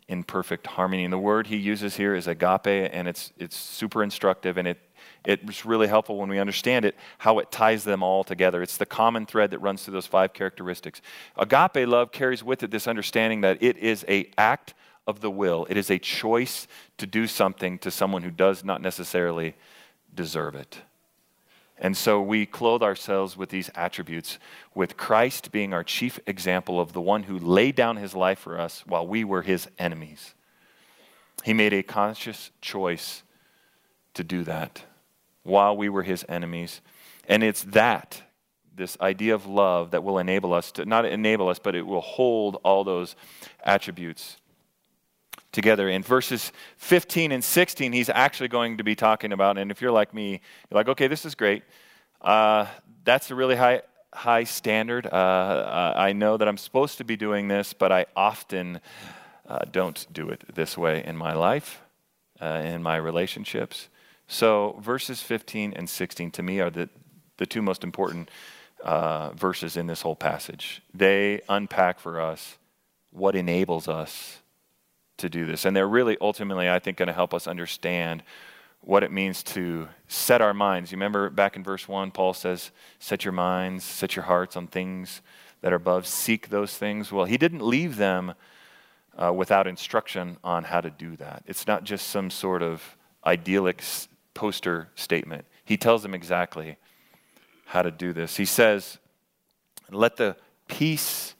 in 0.07 0.23
perfect 0.23 0.67
harmony. 0.67 1.03
And 1.03 1.13
the 1.13 1.19
word 1.19 1.47
he 1.47 1.57
uses 1.57 1.95
here 1.95 2.15
is 2.15 2.27
agape, 2.27 2.89
and 2.93 3.07
it's, 3.07 3.31
it's 3.37 3.55
super 3.55 4.03
instructive, 4.03 4.57
and 4.57 4.67
it, 4.67 4.79
it's 5.23 5.65
really 5.65 5.87
helpful 5.87 6.17
when 6.17 6.29
we 6.29 6.39
understand 6.39 6.83
it, 6.83 6.95
how 7.19 7.39
it 7.39 7.51
ties 7.51 7.83
them 7.83 8.01
all 8.01 8.23
together. 8.23 8.63
It's 8.63 8.77
the 8.77 8.85
common 8.85 9.25
thread 9.25 9.51
that 9.51 9.59
runs 9.59 9.83
through 9.83 9.93
those 9.93 10.07
five 10.07 10.33
characteristics. 10.33 11.01
Agape 11.37 11.87
love 11.87 12.11
carries 12.11 12.43
with 12.43 12.63
it 12.63 12.71
this 12.71 12.87
understanding 12.87 13.41
that 13.41 13.61
it 13.61 13.77
is 13.77 14.03
a 14.07 14.31
act 14.37 14.73
of 15.05 15.21
the 15.21 15.31
will. 15.31 15.67
It 15.69 15.77
is 15.77 15.89
a 15.89 15.99
choice 15.99 16.67
to 16.97 17.05
do 17.05 17.27
something 17.27 17.77
to 17.79 17.91
someone 17.91 18.23
who 18.23 18.31
does 18.31 18.63
not 18.63 18.81
necessarily 18.81 19.55
deserve 20.13 20.55
it. 20.55 20.81
And 21.79 21.95
so 21.95 22.21
we 22.21 22.45
clothe 22.45 22.83
ourselves 22.83 23.37
with 23.37 23.49
these 23.49 23.69
attributes, 23.73 24.37
with 24.75 24.97
Christ 24.97 25.51
being 25.51 25.73
our 25.73 25.83
chief 25.83 26.19
example 26.27 26.79
of 26.79 26.91
the 26.91 27.01
one 27.01 27.23
who 27.23 27.39
laid 27.39 27.75
down 27.75 27.95
his 27.95 28.13
life 28.13 28.39
for 28.39 28.59
us 28.59 28.83
while 28.85 29.07
we 29.07 29.23
were 29.23 29.41
his 29.41 29.67
enemies. 29.79 30.33
He 31.45 31.53
made 31.53 31.73
a 31.73 31.81
conscious 31.81 32.51
choice 32.59 33.23
to 34.13 34.23
do 34.25 34.43
that 34.43 34.83
while 35.43 35.75
we 35.77 35.87
were 35.87 36.03
his 36.03 36.25
enemies. 36.27 36.81
And 37.29 37.43
it's 37.43 37.63
that, 37.63 38.23
this 38.75 38.97
idea 38.99 39.33
of 39.33 39.45
love, 39.45 39.91
that 39.91 40.03
will 40.03 40.19
enable 40.19 40.53
us 40.53 40.73
to, 40.73 40.85
not 40.85 41.05
enable 41.05 41.47
us, 41.47 41.59
but 41.59 41.75
it 41.75 41.87
will 41.87 42.01
hold 42.01 42.57
all 42.63 42.83
those 42.83 43.15
attributes 43.63 44.35
together. 45.51 45.89
In 45.89 46.03
verses 46.03 46.51
15 46.77 47.31
and 47.31 47.43
16, 47.43 47.91
he's 47.91 48.09
actually 48.09 48.49
going 48.49 48.77
to 48.77 48.83
be 48.83 48.95
talking 48.95 49.33
about, 49.33 49.57
and 49.57 49.71
if 49.71 49.81
you're 49.81 49.91
like 49.91 50.13
me, 50.13 50.31
you're 50.31 50.79
like, 50.79 50.89
okay, 50.89 51.07
this 51.07 51.25
is 51.25 51.35
great. 51.35 51.63
Uh, 52.21 52.65
that's 53.03 53.31
a 53.31 53.35
really 53.35 53.55
high, 53.55 53.81
high 54.13 54.43
standard. 54.43 55.07
Uh, 55.07 55.93
I 55.95 56.13
know 56.13 56.37
that 56.37 56.47
I'm 56.47 56.57
supposed 56.57 56.97
to 56.99 57.03
be 57.03 57.15
doing 57.15 57.47
this, 57.47 57.73
but 57.73 57.91
I 57.91 58.05
often 58.15 58.81
uh, 59.47 59.59
don't 59.71 60.05
do 60.11 60.29
it 60.29 60.43
this 60.53 60.77
way 60.77 61.03
in 61.03 61.17
my 61.17 61.33
life, 61.33 61.81
uh, 62.41 62.61
in 62.63 62.83
my 62.83 62.97
relationships. 62.97 63.89
So, 64.27 64.79
verses 64.79 65.21
15 65.21 65.73
and 65.73 65.89
16 65.89 66.31
to 66.31 66.43
me 66.43 66.59
are 66.59 66.69
the, 66.69 66.89
the 67.37 67.47
two 67.47 67.63
most 67.63 67.83
important 67.83 68.29
uh, 68.83 69.31
verses 69.31 69.75
in 69.75 69.87
this 69.87 70.01
whole 70.03 70.15
passage. 70.15 70.83
They 70.93 71.41
unpack 71.49 71.99
for 71.99 72.21
us 72.21 72.57
what 73.11 73.35
enables 73.35 73.87
us 73.87 74.39
to 75.19 75.29
do 75.29 75.45
this. 75.45 75.65
And 75.65 75.75
they're 75.75 75.87
really 75.87 76.17
ultimately, 76.19 76.69
I 76.69 76.79
think, 76.79 76.97
going 76.97 77.07
to 77.07 77.13
help 77.13 77.33
us 77.33 77.47
understand 77.47 78.23
what 78.81 79.03
it 79.03 79.11
means 79.11 79.43
to 79.43 79.87
set 80.07 80.41
our 80.41 80.53
minds. 80.53 80.91
You 80.91 80.95
remember 80.95 81.29
back 81.29 81.55
in 81.55 81.63
verse 81.63 81.87
1, 81.87 82.11
Paul 82.11 82.33
says, 82.33 82.71
Set 82.97 83.25
your 83.25 83.33
minds, 83.33 83.83
set 83.83 84.15
your 84.15 84.25
hearts 84.25 84.55
on 84.55 84.67
things 84.67 85.21
that 85.61 85.73
are 85.73 85.77
above, 85.77 86.07
seek 86.07 86.49
those 86.49 86.77
things. 86.77 87.11
Well, 87.11 87.25
he 87.25 87.37
didn't 87.37 87.61
leave 87.61 87.97
them 87.97 88.33
uh, 89.17 89.33
without 89.33 89.67
instruction 89.67 90.37
on 90.43 90.63
how 90.63 90.81
to 90.81 90.89
do 90.89 91.15
that. 91.17 91.43
It's 91.45 91.67
not 91.67 91.83
just 91.83 92.07
some 92.07 92.29
sort 92.29 92.63
of 92.63 92.95
idyllic 93.25 93.83
poster 94.33 94.89
statement. 94.95 95.45
He 95.65 95.75
tells 95.75 96.01
them 96.01 96.13
exactly 96.13 96.77
how 97.65 97.81
to 97.81 97.91
do 97.91 98.13
this. 98.13 98.37
He 98.37 98.45
says, 98.45 98.97
Let 99.91 100.15
the 100.15 100.37
peace 100.67 101.35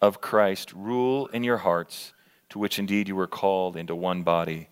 of 0.00 0.20
Christ 0.20 0.72
rule 0.72 1.26
in 1.28 1.42
your 1.42 1.58
hearts 1.58 2.12
to 2.54 2.60
which 2.60 2.78
indeed 2.78 3.08
you 3.08 3.16
were 3.16 3.26
called 3.26 3.76
into 3.76 3.96
one 3.96 4.22
body, 4.22 4.68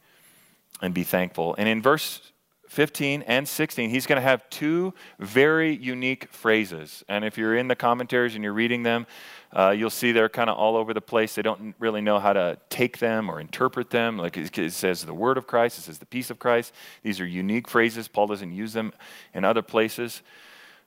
and 0.81 0.95
be 0.95 1.03
thankful. 1.03 1.57
And 1.59 1.69
in 1.69 1.83
verse 1.83 2.21
15 2.69 3.23
and 3.23 3.47
16, 3.47 3.91
he's 3.91 4.07
going 4.07 4.17
to 4.17 4.23
have 4.23 4.49
two 4.51 4.95
very 5.19 5.75
unique 5.75 6.29
phrases. 6.31 7.03
And 7.09 7.25
if 7.25 7.37
you're 7.37 7.57
in 7.57 7.67
the 7.67 7.75
commentaries 7.75 8.37
and 8.37 8.45
you're 8.45 8.53
reading 8.53 8.85
them, 8.85 9.09
uh, 9.53 9.71
you'll 9.71 9.91
see 9.91 10.13
they're 10.13 10.29
kind 10.29 10.49
of 10.49 10.57
all 10.57 10.77
over 10.77 10.95
the 10.95 11.01
place. 11.01 11.35
They 11.35 11.43
don't 11.43 11.75
really 11.81 12.01
know 12.01 12.21
how 12.21 12.33
to 12.33 12.57
take 12.71 12.99
them 12.99 13.29
or 13.29 13.41
interpret 13.41 13.91
them. 13.91 14.17
Like 14.17 14.37
it 14.37 14.73
says 14.73 15.05
the 15.05 15.13
word 15.13 15.37
of 15.37 15.49
Christ, 15.49 15.79
it 15.79 15.83
says 15.83 15.99
the 15.99 16.07
peace 16.07 16.31
of 16.31 16.39
Christ. 16.39 16.73
These 17.03 17.19
are 17.19 17.27
unique 17.27 17.67
phrases. 17.67 18.07
Paul 18.07 18.29
doesn't 18.29 18.53
use 18.53 18.75
them 18.75 18.93
in 19.35 19.45
other 19.45 19.63
places. 19.63 20.23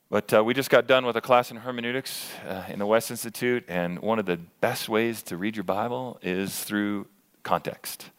But 0.07 0.31
uh, 0.35 0.43
we 0.43 0.53
just 0.53 0.69
got 0.69 0.85
done 0.85 1.03
with 1.07 1.15
a 1.15 1.21
class 1.21 1.49
in 1.49 1.57
hermeneutics 1.57 2.29
uh, 2.47 2.65
in 2.69 2.77
the 2.77 2.85
West 2.85 3.09
Institute, 3.09 3.65
and 3.67 3.97
one 3.99 4.19
of 4.19 4.27
the 4.27 4.37
best 4.61 4.87
ways 4.87 5.23
to 5.23 5.35
read 5.35 5.55
your 5.55 5.63
Bible 5.63 6.19
is 6.21 6.63
through 6.63 7.07
context. 7.41 8.11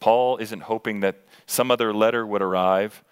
Paul 0.00 0.36
isn't 0.38 0.62
hoping 0.62 1.00
that 1.00 1.20
some 1.46 1.70
other 1.70 1.94
letter 1.94 2.26
would 2.26 2.42
arrive 2.42 3.04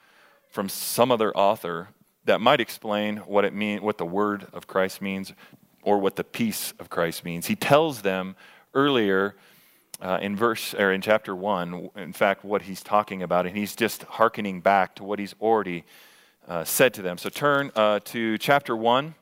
from 0.48 0.68
some 0.68 1.12
other 1.12 1.32
author 1.36 1.90
that 2.24 2.40
might 2.40 2.60
explain 2.60 3.18
what 3.18 3.44
it 3.44 3.54
mean, 3.54 3.80
what 3.80 3.98
the 3.98 4.04
word 4.04 4.48
of 4.52 4.66
Christ 4.66 5.00
means, 5.00 5.32
or 5.82 5.98
what 5.98 6.16
the 6.16 6.24
peace 6.24 6.74
of 6.80 6.90
Christ 6.90 7.24
means. 7.24 7.46
He 7.46 7.54
tells 7.54 8.02
them 8.02 8.34
earlier 8.74 9.36
uh, 10.00 10.18
in 10.20 10.34
verse 10.34 10.74
or 10.74 10.90
in 10.92 11.00
chapter 11.00 11.36
one, 11.36 11.90
in 11.94 12.12
fact, 12.12 12.44
what 12.44 12.62
he's 12.62 12.82
talking 12.82 13.22
about, 13.22 13.46
and 13.46 13.56
he's 13.56 13.76
just 13.76 14.02
hearkening 14.02 14.60
back 14.60 14.96
to 14.96 15.04
what 15.04 15.20
he's 15.20 15.36
already 15.40 15.84
uh, 16.48 16.64
said 16.64 16.94
to 16.94 17.02
them. 17.02 17.18
So 17.18 17.28
turn 17.28 17.70
uh, 17.74 18.00
to 18.06 18.38
chapter 18.38 18.76
1, 18.76 19.14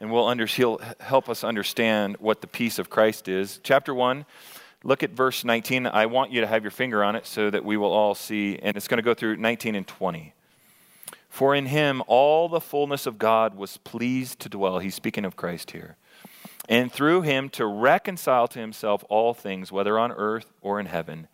and 0.00 0.12
we'll 0.12 0.26
under, 0.26 0.46
he'll 0.46 0.80
help 1.00 1.28
us 1.28 1.42
understand 1.42 2.16
what 2.18 2.40
the 2.40 2.46
peace 2.46 2.78
of 2.78 2.90
Christ 2.90 3.28
is. 3.28 3.60
Chapter 3.62 3.94
1, 3.94 4.26
look 4.84 5.02
at 5.02 5.10
verse 5.10 5.44
19. 5.44 5.86
I 5.86 6.06
want 6.06 6.32
you 6.32 6.40
to 6.40 6.46
have 6.46 6.62
your 6.62 6.70
finger 6.70 7.02
on 7.02 7.16
it 7.16 7.26
so 7.26 7.50
that 7.50 7.64
we 7.64 7.76
will 7.76 7.92
all 7.92 8.14
see, 8.14 8.58
and 8.62 8.76
it's 8.76 8.88
going 8.88 8.98
to 8.98 9.02
go 9.02 9.14
through 9.14 9.36
19 9.36 9.74
and 9.74 9.86
20. 9.86 10.34
For 11.28 11.54
in 11.54 11.66
him 11.66 12.02
all 12.06 12.48
the 12.48 12.60
fullness 12.60 13.06
of 13.06 13.18
God 13.18 13.56
was 13.56 13.76
pleased 13.78 14.40
to 14.40 14.48
dwell. 14.48 14.78
He's 14.78 14.94
speaking 14.94 15.24
of 15.24 15.36
Christ 15.36 15.72
here. 15.72 15.96
And 16.68 16.90
through 16.90 17.22
him 17.22 17.48
to 17.50 17.66
reconcile 17.66 18.48
to 18.48 18.58
himself 18.58 19.04
all 19.08 19.34
things, 19.34 19.70
whether 19.70 19.98
on 19.98 20.12
earth 20.12 20.52
or 20.60 20.80
in 20.80 20.86
heaven, 20.86 21.28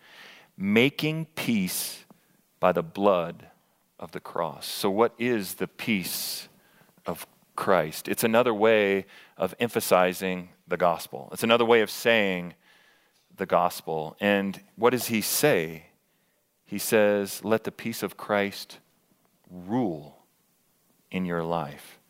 making 0.56 1.26
peace 1.34 2.04
by 2.60 2.72
the 2.72 2.82
blood 2.82 3.46
of 4.02 4.10
the 4.10 4.20
cross. 4.20 4.66
So, 4.66 4.90
what 4.90 5.14
is 5.16 5.54
the 5.54 5.68
peace 5.68 6.48
of 7.06 7.26
Christ? 7.54 8.08
It's 8.08 8.24
another 8.24 8.52
way 8.52 9.06
of 9.38 9.54
emphasizing 9.60 10.50
the 10.66 10.76
gospel, 10.76 11.30
it's 11.32 11.44
another 11.44 11.64
way 11.64 11.80
of 11.80 11.90
saying 11.90 12.54
the 13.36 13.46
gospel. 13.46 14.16
And 14.20 14.60
what 14.76 14.90
does 14.90 15.06
he 15.06 15.22
say? 15.22 15.86
He 16.66 16.78
says, 16.78 17.44
Let 17.44 17.64
the 17.64 17.70
peace 17.70 18.02
of 18.02 18.16
Christ 18.16 18.80
rule 19.48 20.18
in 21.10 21.24
your 21.24 21.44
life. 21.44 22.00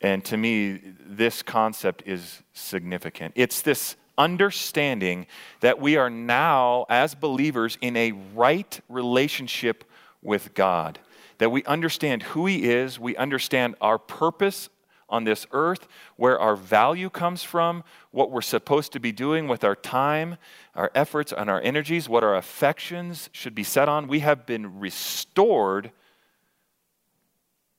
And 0.00 0.24
to 0.24 0.36
me, 0.36 0.80
this 0.98 1.42
concept 1.42 2.02
is 2.06 2.42
significant. 2.54 3.34
It's 3.36 3.62
this 3.62 3.96
understanding 4.18 5.26
that 5.60 5.78
we 5.78 5.96
are 5.96 6.10
now, 6.10 6.86
as 6.88 7.14
believers, 7.14 7.78
in 7.80 7.96
a 7.96 8.12
right 8.34 8.80
relationship 8.88 9.84
with 10.22 10.54
God 10.54 10.98
that 11.40 11.48
we 11.48 11.64
understand 11.64 12.22
who 12.22 12.44
He 12.44 12.70
is, 12.70 13.00
we 13.00 13.16
understand 13.16 13.74
our 13.80 13.98
purpose 13.98 14.68
on 15.08 15.24
this 15.24 15.46
earth, 15.52 15.88
where 16.16 16.38
our 16.38 16.54
value 16.54 17.08
comes 17.08 17.42
from, 17.42 17.82
what 18.10 18.30
we're 18.30 18.42
supposed 18.42 18.92
to 18.92 19.00
be 19.00 19.10
doing 19.10 19.48
with 19.48 19.64
our 19.64 19.74
time, 19.74 20.36
our 20.74 20.92
efforts, 20.94 21.32
and 21.32 21.48
our 21.48 21.60
energies, 21.62 22.10
what 22.10 22.22
our 22.22 22.36
affections 22.36 23.30
should 23.32 23.54
be 23.54 23.64
set 23.64 23.88
on. 23.88 24.06
We 24.06 24.18
have 24.20 24.44
been 24.44 24.78
restored 24.78 25.90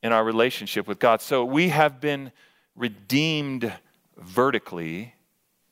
in 0.02 0.12
our 0.12 0.24
relationship 0.24 0.88
with 0.88 0.98
God. 0.98 1.22
So 1.22 1.46
we 1.46 1.70
have 1.70 2.02
been 2.02 2.32
redeemed 2.76 3.72
vertically. 4.18 5.14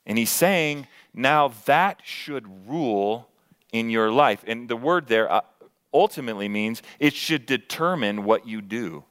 And 0.06 0.16
he's 0.16 0.30
saying 0.30 0.88
now 1.12 1.54
that 1.66 2.02
should 2.04 2.70
rule 2.70 3.28
in 3.72 3.90
your 3.90 4.12
life. 4.12 4.44
And 4.46 4.70
the 4.70 4.78
word 4.78 5.08
there, 5.08 5.32
uh, 5.32 5.42
ultimately 5.94 6.48
means 6.48 6.82
it 7.00 7.14
should 7.14 7.46
determine 7.46 8.24
what 8.24 8.48
you 8.48 8.62
do. 8.62 9.04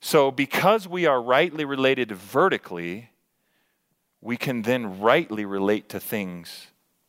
So, 0.00 0.30
because 0.30 0.88
we 0.88 1.06
are 1.06 1.22
rightly 1.22 1.64
related 1.64 2.10
vertically, 2.10 3.10
we 4.20 4.36
can 4.36 4.62
then 4.62 5.00
rightly 5.00 5.44
relate 5.44 5.88
to 5.90 6.00
things 6.00 6.68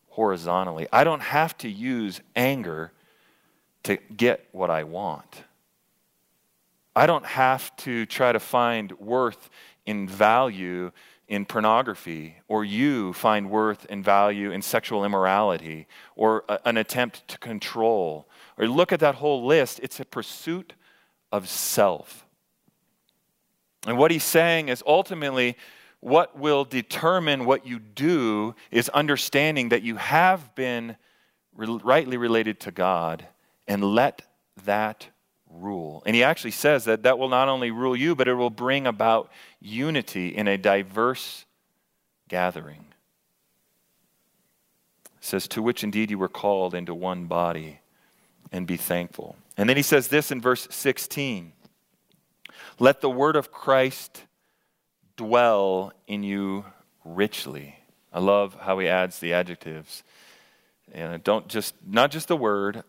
horizontally. 0.10 0.88
I 0.91 1.03
don't 1.03 1.21
have 1.21 1.58
to 1.60 1.69
use 1.69 2.21
anger 2.36 2.91
to 3.84 3.97
get 4.15 4.47
what 4.51 4.69
I 4.69 4.84
want. 4.84 5.43
I 6.95 7.08
don't 7.08 7.25
have 7.25 7.75
to 7.77 8.06
try 8.06 8.32
to 8.32 8.39
find 8.39 8.91
worth 8.99 9.49
in 9.86 10.08
value 10.08 10.91
in 11.34 11.46
pornography, 11.46 12.38
or 12.48 12.63
you 12.63 13.13
find 13.13 13.50
worth 13.50 13.86
and 13.89 14.04
value 14.04 14.52
in 14.52 14.62
sexual 14.62 15.04
immorality, 15.04 15.88
or 16.15 16.43
a, 16.48 16.60
an 16.65 16.78
attempt 16.78 17.28
to 17.28 17.38
control. 17.38 18.28
Or 18.58 18.67
look 18.67 18.91
at 18.91 19.00
that 19.00 19.15
whole 19.15 19.46
list, 19.46 19.80
it's 19.82 20.00
a 20.00 20.06
pursuit 20.06 20.74
of 21.32 21.50
self. 21.50 22.26
And 23.86 23.98
what 23.98 24.12
he's 24.12 24.24
saying 24.24 24.69
is 24.69 24.84
ultimately, 24.86 25.58
what 26.00 26.38
will 26.38 26.65
determine 26.65 27.46
what 27.46 27.65
you 27.65 27.80
do 27.80 28.56
is 28.72 28.89
understanding 28.89 29.69
that 29.69 29.84
you 29.84 29.96
have 29.96 30.54
been 30.56 30.98
rightly 31.56 32.17
related 32.17 32.60
to 32.62 32.72
God 32.72 33.28
and 33.67 33.84
let 33.84 34.22
that 34.65 35.08
rule. 35.54 36.04
And 36.06 36.16
he 36.16 36.24
actually 36.24 36.52
says 36.52 36.86
that 36.86 37.04
that 37.04 37.18
will 37.18 37.30
not 37.30 37.48
only 37.48 37.72
rule 37.72 37.96
you, 37.96 38.16
but 38.16 38.28
it 38.28 38.34
will 38.34 38.50
bring 38.50 38.88
about 38.88 39.32
unity 39.60 40.30
in 40.30 40.48
a 40.48 40.58
diverse 40.58 41.46
gathering. 42.28 42.86
It 45.06 45.26
says, 45.26 45.48
To 45.50 45.62
which 45.62 45.84
indeed 45.84 46.12
you 46.12 46.18
were 46.18 46.30
called 46.30 46.74
into 46.74 46.94
one 46.94 47.26
body, 47.26 47.80
and 48.52 48.68
be 48.68 48.78
thankful. 48.78 49.36
And 49.58 49.70
then 49.70 49.78
he 49.78 49.84
says 49.84 50.08
this 50.08 50.32
in 50.32 50.42
verse 50.42 50.68
16 50.70 51.54
Let 52.80 53.02
the 53.02 53.10
word 53.10 53.36
of 53.36 53.52
Christ 53.52 54.24
dwell 55.16 55.94
in 56.08 56.24
you 56.24 56.66
richly. 57.06 57.78
I 58.12 58.20
love 58.20 58.58
how 58.62 58.80
he 58.80 58.88
adds 58.88 59.20
the 59.20 59.34
adjectives. 59.34 60.04
And 60.92 61.24
don't 61.24 61.48
just, 61.48 61.74
not 61.86 62.12
just 62.12 62.28
the 62.28 62.38
word, 62.38 62.84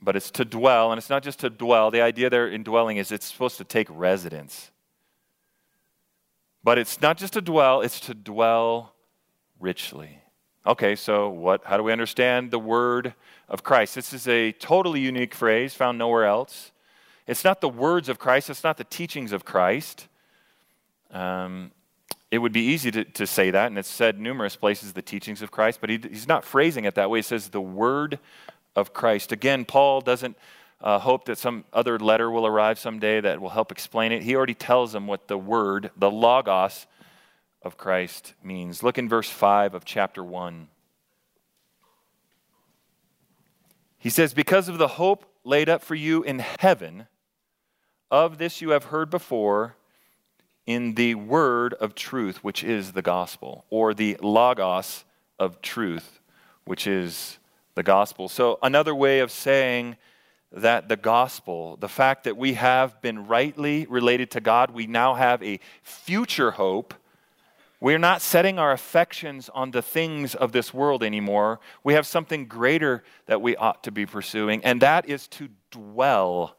but 0.00 0.16
it's 0.16 0.30
to 0.32 0.44
dwell, 0.44 0.92
and 0.92 0.98
it's 0.98 1.10
not 1.10 1.22
just 1.22 1.40
to 1.40 1.50
dwell. 1.50 1.90
The 1.90 2.00
idea 2.00 2.30
there 2.30 2.48
in 2.48 2.62
dwelling 2.62 2.98
is 2.98 3.10
it's 3.10 3.26
supposed 3.26 3.58
to 3.58 3.64
take 3.64 3.88
residence. 3.90 4.70
But 6.62 6.78
it's 6.78 7.00
not 7.00 7.18
just 7.18 7.32
to 7.32 7.40
dwell, 7.40 7.80
it's 7.80 8.00
to 8.00 8.14
dwell 8.14 8.94
richly. 9.58 10.22
Okay, 10.66 10.96
so 10.96 11.28
what 11.28 11.64
how 11.64 11.76
do 11.76 11.82
we 11.82 11.92
understand 11.92 12.50
the 12.50 12.58
word 12.58 13.14
of 13.48 13.62
Christ? 13.62 13.94
This 13.94 14.12
is 14.12 14.28
a 14.28 14.52
totally 14.52 15.00
unique 15.00 15.34
phrase 15.34 15.74
found 15.74 15.98
nowhere 15.98 16.26
else. 16.26 16.72
It's 17.26 17.44
not 17.44 17.60
the 17.60 17.68
words 17.68 18.08
of 18.08 18.18
Christ, 18.18 18.50
it's 18.50 18.64
not 18.64 18.76
the 18.76 18.84
teachings 18.84 19.32
of 19.32 19.44
Christ. 19.44 20.08
Um, 21.10 21.72
it 22.30 22.38
would 22.38 22.52
be 22.52 22.60
easy 22.60 22.90
to, 22.90 23.04
to 23.04 23.26
say 23.26 23.50
that, 23.50 23.68
and 23.68 23.78
it's 23.78 23.88
said 23.88 24.20
numerous 24.20 24.56
places, 24.56 24.92
the 24.92 25.00
teachings 25.00 25.40
of 25.40 25.50
Christ, 25.50 25.80
but 25.80 25.88
he, 25.88 25.98
he's 25.98 26.28
not 26.28 26.44
phrasing 26.44 26.84
it 26.84 26.94
that 26.96 27.08
way. 27.08 27.20
He 27.20 27.22
says 27.22 27.48
the 27.48 27.60
word 27.60 28.18
of 28.78 28.92
Christ. 28.92 29.32
Again, 29.32 29.64
Paul 29.64 30.00
doesn't 30.00 30.36
uh, 30.80 31.00
hope 31.00 31.24
that 31.24 31.38
some 31.38 31.64
other 31.72 31.98
letter 31.98 32.30
will 32.30 32.46
arrive 32.46 32.78
someday 32.78 33.20
that 33.20 33.40
will 33.40 33.50
help 33.50 33.72
explain 33.72 34.12
it. 34.12 34.22
He 34.22 34.36
already 34.36 34.54
tells 34.54 34.92
them 34.92 35.06
what 35.06 35.26
the 35.26 35.36
word, 35.36 35.90
the 35.96 36.10
logos 36.10 36.86
of 37.62 37.76
Christ 37.76 38.34
means. 38.42 38.82
Look 38.82 38.96
in 38.96 39.08
verse 39.08 39.28
5 39.28 39.74
of 39.74 39.84
chapter 39.84 40.22
1. 40.22 40.68
He 43.98 44.10
says, 44.10 44.32
Because 44.32 44.68
of 44.68 44.78
the 44.78 44.88
hope 44.88 45.26
laid 45.42 45.68
up 45.68 45.82
for 45.82 45.96
you 45.96 46.22
in 46.22 46.38
heaven, 46.38 47.08
of 48.10 48.38
this 48.38 48.60
you 48.62 48.70
have 48.70 48.84
heard 48.84 49.10
before 49.10 49.74
in 50.66 50.94
the 50.94 51.16
word 51.16 51.74
of 51.74 51.94
truth, 51.94 52.44
which 52.44 52.62
is 52.62 52.92
the 52.92 53.02
gospel, 53.02 53.64
or 53.70 53.92
the 53.92 54.16
logos 54.22 55.04
of 55.38 55.60
truth, 55.62 56.20
which 56.64 56.86
is 56.86 57.38
the 57.78 57.82
gospel. 57.84 58.28
So, 58.28 58.58
another 58.60 58.92
way 58.92 59.20
of 59.20 59.30
saying 59.30 59.96
that 60.50 60.88
the 60.88 60.96
gospel, 60.96 61.76
the 61.76 61.88
fact 61.88 62.24
that 62.24 62.36
we 62.36 62.54
have 62.54 63.00
been 63.00 63.28
rightly 63.28 63.86
related 63.88 64.32
to 64.32 64.40
God, 64.40 64.72
we 64.72 64.88
now 64.88 65.14
have 65.14 65.40
a 65.44 65.60
future 65.84 66.50
hope. 66.50 66.92
We're 67.80 68.00
not 68.00 68.20
setting 68.20 68.58
our 68.58 68.72
affections 68.72 69.48
on 69.54 69.70
the 69.70 69.80
things 69.80 70.34
of 70.34 70.50
this 70.50 70.74
world 70.74 71.04
anymore. 71.04 71.60
We 71.84 71.94
have 71.94 72.04
something 72.04 72.46
greater 72.46 73.04
that 73.26 73.40
we 73.40 73.54
ought 73.54 73.84
to 73.84 73.92
be 73.92 74.06
pursuing, 74.06 74.64
and 74.64 74.82
that 74.82 75.08
is 75.08 75.28
to 75.28 75.48
dwell 75.70 76.56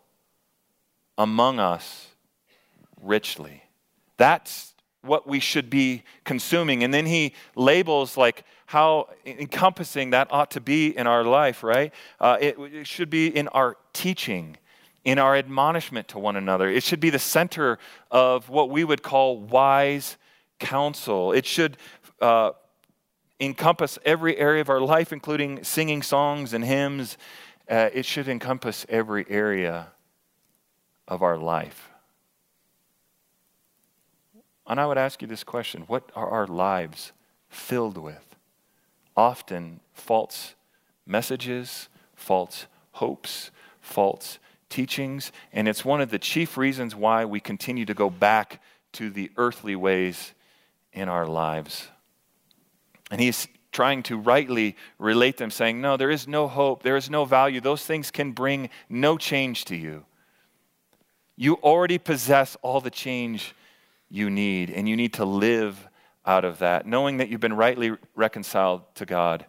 among 1.18 1.60
us 1.60 2.08
richly. 3.02 3.64
That's 4.16 4.74
what 5.02 5.28
we 5.28 5.42
should 5.42 5.70
be 5.70 6.04
consuming. 6.24 6.82
And 6.82 6.94
then 6.94 7.06
he 7.06 7.34
labels 7.56 8.16
like 8.16 8.46
how 8.70 9.10
encompassing 9.26 10.12
that 10.12 10.28
ought 10.30 10.52
to 10.52 10.62
be 10.62 10.96
in 10.96 11.08
our 11.08 11.24
life, 11.24 11.64
right? 11.64 11.92
Uh, 12.20 12.38
it, 12.40 12.56
it 12.60 12.86
should 12.86 13.10
be 13.10 13.36
in 13.36 13.48
our 13.48 13.76
teaching, 13.94 14.56
in 15.04 15.18
our 15.18 15.36
admonishment 15.36 16.08
to 16.08 16.20
one 16.20 16.36
another. 16.36 16.70
It 16.70 16.84
should 16.84 17.00
be 17.00 17.10
the 17.10 17.18
center 17.18 17.80
of 18.12 18.48
what 18.48 18.70
we 18.70 18.84
would 18.84 19.02
call 19.02 19.40
wise 19.40 20.18
counsel. 20.60 21.32
It 21.32 21.48
should 21.48 21.78
uh, 22.22 22.52
encompass 23.40 23.98
every 24.06 24.38
area 24.38 24.62
of 24.62 24.70
our 24.70 24.82
life, 24.82 25.12
including 25.12 25.64
singing 25.64 26.04
songs 26.04 26.54
and 26.54 26.64
hymns. 26.64 27.18
Uh, 27.68 27.90
it 27.92 28.06
should 28.06 28.28
encompass 28.28 28.86
every 28.88 29.26
area 29.30 29.88
of 31.08 31.24
our 31.24 31.40
life. 31.40 31.90
And 34.68 34.80
I 34.80 34.86
would 34.86 35.00
ask 35.00 35.24
you 35.24 35.28
this 35.28 35.44
question 35.44 35.86
What 35.88 36.12
are 36.16 36.30
our 36.30 36.46
lives 36.46 37.14
filled 37.50 37.98
with? 37.98 38.29
Often 39.20 39.82
false 39.92 40.56
messages, 41.06 41.90
false 42.16 42.68
hopes, 42.94 43.52
false 43.82 44.40
teachings, 44.70 45.34
and 45.52 45.68
it's 45.68 45.84
one 45.84 46.00
of 46.00 46.10
the 46.10 46.18
chief 46.18 46.58
reasons 46.58 46.96
why 46.96 47.26
we 47.26 47.42
continue 47.42 47.84
to 47.84 47.94
go 47.94 48.10
back 48.10 48.62
to 48.94 49.10
the 49.10 49.30
earthly 49.36 49.76
ways 49.76 50.34
in 50.94 51.10
our 51.10 51.28
lives. 51.28 51.90
And 53.12 53.20
he's 53.20 53.50
trying 53.74 54.04
to 54.04 54.16
rightly 54.16 54.78
relate 54.98 55.36
them, 55.36 55.52
saying, 55.52 55.82
No, 55.82 55.98
there 55.98 56.12
is 56.12 56.26
no 56.26 56.48
hope, 56.48 56.84
there 56.84 56.96
is 56.96 57.10
no 57.10 57.26
value. 57.26 57.60
Those 57.60 57.86
things 57.86 58.12
can 58.12 58.32
bring 58.32 58.70
no 58.88 59.18
change 59.18 59.66
to 59.66 59.76
you. 59.76 60.06
You 61.36 61.56
already 61.56 61.98
possess 61.98 62.56
all 62.62 62.80
the 62.80 62.90
change 62.90 63.54
you 64.10 64.30
need, 64.30 64.70
and 64.70 64.88
you 64.88 64.96
need 64.96 65.14
to 65.16 65.26
live 65.26 65.89
out 66.30 66.46
of 66.46 66.60
that, 66.60 66.86
knowing 66.86 67.18
that 67.18 67.30
you've 67.30 67.42
been 67.42 67.56
rightly 67.56 67.92
reconciled 68.16 68.84
to 68.94 69.04
God. 69.04 69.48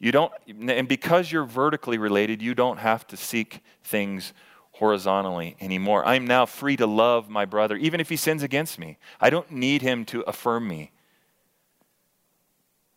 You 0.00 0.10
don't, 0.10 0.32
and 0.48 0.88
because 0.88 1.30
you're 1.30 1.44
vertically 1.44 1.96
related, 1.96 2.42
you 2.42 2.56
don't 2.56 2.78
have 2.78 3.06
to 3.06 3.16
seek 3.16 3.62
things 3.84 4.32
horizontally 4.72 5.56
anymore. 5.60 6.04
I'm 6.04 6.26
now 6.26 6.44
free 6.44 6.76
to 6.76 6.88
love 6.88 7.28
my 7.28 7.44
brother, 7.44 7.76
even 7.76 8.00
if 8.00 8.08
he 8.08 8.16
sins 8.16 8.42
against 8.42 8.80
me. 8.80 8.98
I 9.20 9.30
don't 9.30 9.52
need 9.52 9.82
him 9.82 10.04
to 10.06 10.22
affirm 10.22 10.66
me. 10.66 10.90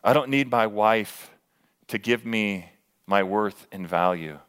I 0.03 0.13
don't 0.13 0.29
need 0.29 0.49
my 0.49 0.65
wife 0.65 1.29
to 1.89 1.99
give 1.99 2.25
me 2.25 2.71
my 3.05 3.21
worth 3.21 3.67
and 3.71 3.87
value. 3.87 4.39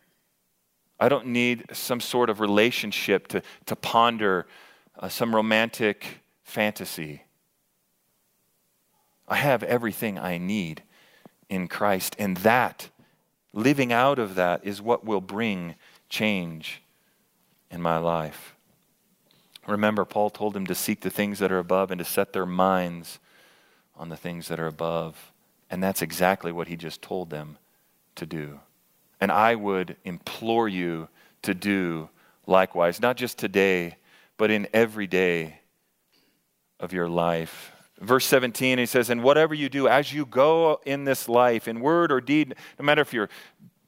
I 0.99 1.11
don't 1.11 1.27
need 1.27 1.67
some 1.73 2.01
sort 2.01 2.31
of 2.31 2.41
relationship 2.41 3.29
to, 3.29 3.43
to 3.67 3.77
ponder 3.77 4.47
uh, 4.99 5.11
some 5.11 5.35
romantic 5.35 6.23
fantasy. 6.43 7.25
I 9.33 9.37
have 9.37 9.63
everything 9.63 10.19
I 10.19 10.37
need 10.37 10.83
in 11.49 11.67
Christ. 11.67 12.15
And 12.19 12.37
that, 12.39 12.91
living 13.55 13.91
out 13.91 14.19
of 14.19 14.35
that, 14.35 14.63
is 14.63 14.83
what 14.83 15.07
will 15.07 15.23
bring 15.23 15.75
change 16.11 16.83
in 17.71 17.81
my 17.81 17.97
life. 17.97 18.55
Remember, 19.67 20.05
Paul 20.05 20.29
told 20.29 20.53
them 20.53 20.67
to 20.67 20.75
seek 20.75 21.01
the 21.01 21.09
things 21.09 21.39
that 21.39 21.51
are 21.51 21.59
above 21.59 21.91
and 21.91 21.99
to 21.99 22.05
set 22.05 22.35
their 22.35 22.45
minds 22.45 23.21
on 23.97 24.11
the 24.11 24.19
things 24.19 24.49
that 24.49 24.61
are 24.61 24.67
above. 24.67 25.33
And 25.71 25.83
that's 25.83 26.03
exactly 26.03 26.53
what 26.53 26.69
he 26.69 26.77
just 26.77 27.01
told 27.01 27.31
them 27.31 27.57
to 28.17 28.27
do. 28.27 28.61
And 29.19 29.33
I 29.33 29.55
would 29.55 29.97
implore 30.05 30.69
you 30.69 31.09
to 31.41 31.55
do 31.55 32.11
likewise, 32.47 33.01
not 33.01 33.17
just 33.17 33.39
today, 33.39 33.97
but 34.37 34.51
in 34.51 34.69
every 34.75 35.07
day 35.07 35.61
of 36.79 36.93
your 36.93 37.09
life. 37.09 37.72
Verse 38.03 38.27
17, 38.27 38.79
he 38.79 38.87
says, 38.87 39.11
And 39.11 39.23
whatever 39.23 39.55
you 39.55 39.69
do 39.69 39.87
as 39.87 40.13
you 40.13 40.27
go 40.27 40.81
in 40.85 41.05
this 41.05 41.29
life, 41.29 41.69
in 41.69 41.81
word 41.81 42.11
or 42.11 42.21
deed, 42.21 42.55
no 42.79 42.85
matter 42.85 43.01
if 43.01 43.13
you're 43.13 43.29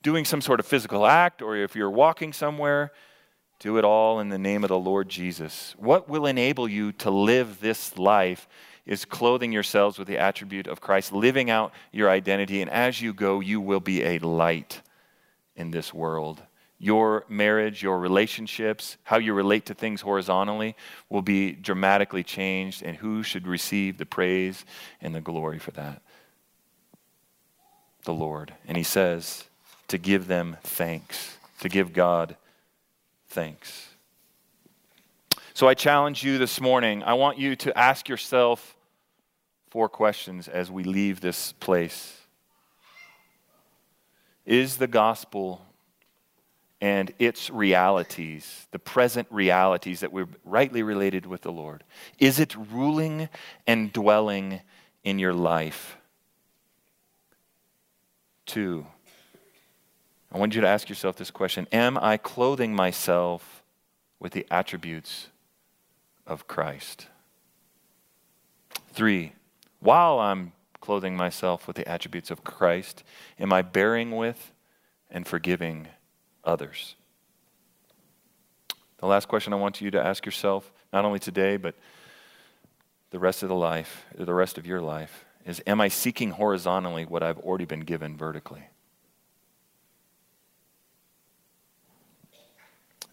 doing 0.03 0.25
some 0.25 0.41
sort 0.41 0.61
of 0.61 0.67
physical 0.67 1.05
act 1.05 1.43
or 1.43 1.57
if 1.57 1.75
you're 1.75 1.91
walking 1.91 2.33
somewhere, 2.33 2.93
do 3.59 3.77
it 3.77 3.85
all 3.85 4.21
in 4.21 4.29
the 4.29 4.39
name 4.39 4.62
of 4.62 4.69
the 4.69 4.79
Lord 4.79 5.09
Jesus. 5.09 5.75
What 5.79 6.09
will 6.09 6.27
enable 6.27 6.69
you 6.69 6.93
to 6.93 7.11
live 7.11 7.61
this 7.61 7.99
life 7.99 8.47
is 8.87 9.05
clothing 9.05 9.51
yourselves 9.51 9.99
with 9.99 10.07
the 10.07 10.19
attribute 10.19 10.69
of 10.69 10.81
Christ, 10.81 11.12
living 11.12 11.51
out 11.51 11.73
your 11.91 12.09
identity. 12.09 12.61
And 12.61 12.71
as 12.71 13.01
you 13.01 13.12
go, 13.12 13.41
you 13.41 13.61
will 13.61 13.81
be 13.81 14.05
a 14.05 14.19
light 14.19 14.83
in 15.57 15.71
this 15.73 15.93
world. 15.93 16.43
Your 16.85 17.24
marriage, 17.30 17.82
your 17.82 17.99
relationships, 17.99 18.99
how 19.05 19.16
you 19.16 19.32
relate 19.32 19.64
to 19.64 19.72
things 19.72 20.03
horizontally 20.03 20.76
will 21.09 21.22
be 21.22 21.53
dramatically 21.53 22.22
changed, 22.22 22.82
and 22.82 22.99
who 22.99 23.22
should 23.22 23.47
receive 23.47 23.97
the 23.97 24.05
praise 24.05 24.66
and 25.01 25.14
the 25.14 25.20
glory 25.22 25.59
for 25.59 25.70
that? 25.70 26.03
The 28.05 28.12
Lord. 28.12 28.53
And 28.68 28.76
he 28.76 28.82
says 28.82 29.45
to 29.89 29.97
give 29.97 30.26
them 30.26 30.59
thanks, 30.62 31.39
to 31.61 31.70
give 31.70 31.95
God 31.95 32.37
thanks. 33.28 33.89
So 35.55 35.66
I 35.66 35.72
challenge 35.72 36.22
you 36.22 36.37
this 36.37 36.61
morning. 36.61 37.03
I 37.03 37.14
want 37.14 37.39
you 37.39 37.57
to 37.57 37.78
ask 37.78 38.11
yourself 38.11 38.76
four 39.70 39.89
questions 39.89 40.49
as 40.49 40.70
we 40.70 40.85
leave 40.85 41.22
this 41.22 41.53
place. 41.53 42.20
Is 44.45 44.76
the 44.76 44.87
gospel 44.87 45.64
and 46.85 47.14
its 47.18 47.49
realities, 47.49 48.66
the 48.70 48.78
present 48.78 49.26
realities 49.30 50.01
that 50.01 50.12
we're 50.12 50.28
rightly 50.45 50.82
related 50.82 51.24
with 51.24 51.41
the 51.41 51.51
Lord, 51.51 51.82
is 52.18 52.39
it 52.39 52.55
ruling 52.55 53.30
and 53.66 53.91
dwelling 53.91 54.61
in 55.03 55.18
your 55.18 55.32
life? 55.32 55.97
Two, 58.45 58.87
I 60.30 60.37
want 60.37 60.55
you 60.55 60.61
to 60.61 60.68
ask 60.68 60.91
yourself 60.91 61.16
this 61.16 61.30
question 61.30 61.66
Am 61.72 61.97
I 61.97 62.18
clothing 62.18 62.76
myself 62.76 63.62
with 64.20 64.32
the 64.32 64.47
attributes 64.51 65.28
of 66.26 66.47
Christ? 66.47 67.07
Three, 68.93 69.32
while 69.80 70.20
I'm 70.20 70.53
clothing 70.82 71.16
myself 71.16 71.66
with 71.66 71.76
the 71.76 71.89
attributes 71.89 72.30
of 72.30 72.45
Christ, 72.45 73.05
am 73.41 73.55
I 73.55 73.62
bearing 73.62 74.14
with 74.14 74.53
and 75.11 75.26
forgiving 75.26 75.89
others? 76.45 76.97
The 78.99 79.07
last 79.07 79.29
question 79.29 79.53
I 79.53 79.57
want 79.57 79.81
you 79.81 79.91
to 79.91 80.05
ask 80.05 80.25
yourself, 80.25 80.73
not 80.93 81.05
only 81.05 81.19
today, 81.19 81.57
but 81.57 81.75
the 83.11 83.19
rest 83.19 83.43
of 83.43 83.49
the 83.49 83.55
life, 83.55 84.07
the 84.17 84.35
rest 84.35 84.59
of 84.59 84.67
your 84.67 84.81
life, 84.81 85.25
is 85.45 85.63
Am 85.67 85.81
I 85.81 85.89
seeking 85.89 86.31
horizontally 86.31 87.05
what 87.05 87.23
I've 87.23 87.39
already 87.39 87.65
been 87.65 87.81
given 87.81 88.17
vertically? 88.17 88.65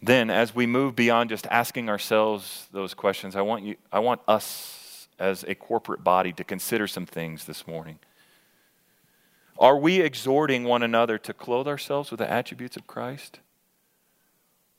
Then, 0.01 0.29
as 0.31 0.55
we 0.55 0.65
move 0.65 0.95
beyond 0.95 1.29
just 1.29 1.45
asking 1.47 1.87
ourselves 1.87 2.67
those 2.71 2.93
questions, 2.95 3.35
I 3.35 3.41
want, 3.41 3.63
you, 3.63 3.75
I 3.91 3.99
want 3.99 4.21
us 4.27 5.07
as 5.19 5.43
a 5.47 5.53
corporate 5.53 6.03
body 6.03 6.33
to 6.33 6.43
consider 6.43 6.87
some 6.87 7.05
things 7.05 7.45
this 7.45 7.67
morning. 7.67 7.99
Are 9.57 9.77
we 9.77 10.01
exhorting 10.01 10.63
one 10.63 10.83
another 10.83 11.17
to 11.19 11.33
clothe 11.33 11.67
ourselves 11.67 12.11
with 12.11 12.19
the 12.19 12.31
attributes 12.31 12.77
of 12.77 12.87
Christ? 12.87 13.39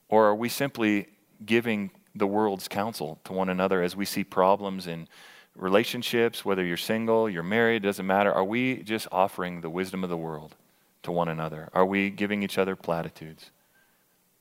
Or 0.08 0.26
are 0.26 0.34
we 0.34 0.48
simply 0.48 1.08
giving 1.44 1.90
the 2.14 2.26
world's 2.26 2.68
counsel 2.68 3.18
to 3.24 3.32
one 3.32 3.48
another 3.48 3.82
as 3.82 3.96
we 3.96 4.04
see 4.04 4.24
problems 4.24 4.86
in 4.86 5.08
relationships, 5.56 6.44
whether 6.44 6.64
you're 6.64 6.76
single, 6.76 7.28
you're 7.28 7.42
married, 7.42 7.82
doesn't 7.82 8.06
matter? 8.06 8.32
Are 8.32 8.44
we 8.44 8.82
just 8.82 9.06
offering 9.12 9.60
the 9.60 9.70
wisdom 9.70 10.04
of 10.04 10.10
the 10.10 10.16
world 10.16 10.56
to 11.02 11.12
one 11.12 11.28
another? 11.28 11.68
Are 11.72 11.86
we 11.86 12.10
giving 12.10 12.42
each 12.42 12.58
other 12.58 12.76
platitudes? 12.76 13.50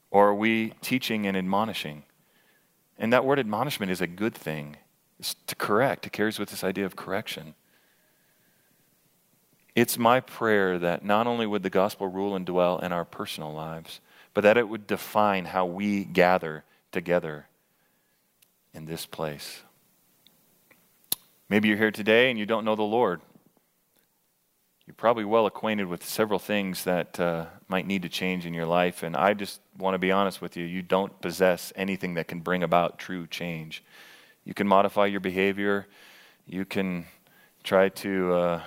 Or 0.10 0.30
are 0.30 0.36
we 0.36 0.74
teaching 0.82 1.26
and 1.26 1.38
admonishing? 1.38 2.04
And 2.98 3.12
that 3.14 3.26
word 3.26 3.40
admonishment 3.40 3.92
is 3.92 4.02
a 4.02 4.08
good 4.08 4.36
thing. 4.36 4.78
It's 5.20 5.36
to 5.48 5.56
correct. 5.56 6.06
It 6.06 6.12
carries 6.12 6.40
with 6.40 6.50
this 6.50 6.64
idea 6.64 6.86
of 6.86 6.96
correction. 6.96 7.56
It's 9.76 9.98
my 9.98 10.20
prayer 10.20 10.78
that 10.80 11.06
not 11.06 11.28
only 11.28 11.48
would 11.48 11.64
the 11.64 11.70
gospel 11.70 12.08
rule 12.08 12.36
and 12.36 12.46
dwell 12.46 12.80
in 12.80 12.92
our 12.92 13.06
personal 13.06 13.54
lives, 13.54 14.02
but 14.34 14.42
that 14.42 14.58
it 14.58 14.68
would 14.68 14.88
define 14.88 15.46
how 15.46 15.66
we 15.66 16.04
gather 16.04 16.64
together 16.92 17.48
in 18.74 18.86
this 18.86 19.06
place. 19.06 19.62
Maybe 21.50 21.68
you're 21.68 21.78
here 21.78 21.92
today 21.92 22.30
and 22.30 22.40
you 22.40 22.46
don't 22.46 22.66
know 22.66 22.76
the 22.76 22.84
Lord. 22.84 23.22
You're 24.88 24.96
probably 24.96 25.26
well 25.26 25.46
acquainted 25.46 25.88
with 25.88 26.04
several 26.04 26.40
things 26.40 26.84
that 26.84 27.18
uh, 27.20 27.46
might 27.70 27.88
need 27.88 28.02
to 28.02 28.10
change 28.10 28.46
in 28.46 28.54
your 28.54 28.66
life, 28.66 29.04
and 29.04 29.16
I 29.16 29.34
just 29.34 29.62
want 29.78 29.94
to 29.94 30.00
be 30.00 30.12
honest 30.12 30.42
with 30.42 30.58
you. 30.58 30.66
You 30.66 30.82
don't 30.82 31.22
possess 31.22 31.72
anything 31.78 32.16
that 32.16 32.28
can 32.28 32.40
bring 32.40 32.64
about 32.64 33.00
true 33.00 33.26
change. 33.28 33.84
You 34.44 34.54
can 34.54 34.68
modify 34.68 35.06
your 35.06 35.20
behavior. 35.22 35.88
You 36.46 36.66
can 36.66 37.06
try 37.64 37.90
to 37.90 38.34
uh, 38.34 38.62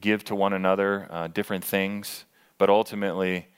give 0.00 0.24
to 0.24 0.34
one 0.34 0.52
another 0.52 1.06
uh, 1.10 1.28
different 1.28 1.64
things. 1.64 2.24
But 2.58 2.70
ultimately, 2.70 3.48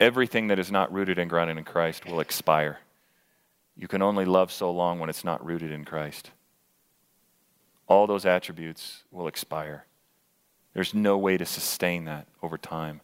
everything 0.00 0.48
that 0.48 0.58
is 0.58 0.70
not 0.70 0.92
rooted 0.92 1.18
and 1.18 1.30
grounded 1.30 1.58
in 1.58 1.64
Christ 1.64 2.06
will 2.06 2.20
expire. 2.20 2.78
You 3.76 3.88
can 3.88 4.02
only 4.02 4.24
love 4.24 4.50
so 4.50 4.70
long 4.70 4.98
when 4.98 5.10
it's 5.10 5.24
not 5.24 5.44
rooted 5.44 5.70
in 5.70 5.84
Christ. 5.84 6.30
All 7.86 8.06
those 8.06 8.26
attributes 8.26 9.04
will 9.10 9.28
expire. 9.28 9.84
There's 10.74 10.94
no 10.94 11.16
way 11.16 11.36
to 11.36 11.46
sustain 11.46 12.04
that 12.04 12.26
over 12.42 12.58
time. 12.58 13.00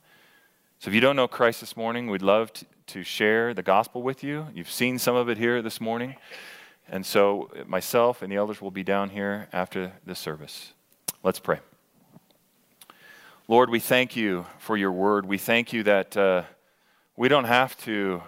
So 0.78 0.88
if 0.88 0.95
you 0.95 1.01
don't 1.01 1.16
know 1.16 1.28
Christ 1.28 1.61
this 1.61 1.76
morning, 1.76 2.09
we'd 2.09 2.22
love 2.22 2.53
to, 2.55 2.66
to 2.88 3.03
share 3.05 3.55
the 3.55 3.62
gospel 3.62 4.03
with 4.03 4.24
you. 4.24 4.49
You've 4.53 4.70
seen 4.70 4.99
some 4.99 5.14
of 5.14 5.28
it 5.28 5.38
here 5.38 5.62
this 5.62 5.80
morning. 5.80 6.16
And 6.88 7.07
so, 7.07 7.51
myself 7.66 8.22
and 8.22 8.30
the 8.30 8.36
elders 8.36 8.61
will 8.61 8.72
be 8.72 8.82
down 8.82 9.11
here 9.11 9.49
after 9.53 9.93
the 10.05 10.14
service. 10.14 10.72
Let's 11.22 11.38
pray. 11.38 11.61
Lord, 13.49 13.70
we 13.70 13.80
thank 13.80 14.14
you 14.14 14.47
for 14.59 14.76
your 14.76 14.93
word. 14.93 15.26
We 15.26 15.36
thank 15.36 15.72
you 15.72 15.82
that 15.82 16.16
uh, 16.16 16.45
we 17.16 17.26
don't 17.26 17.45
have 17.45 17.76
to 17.78 18.22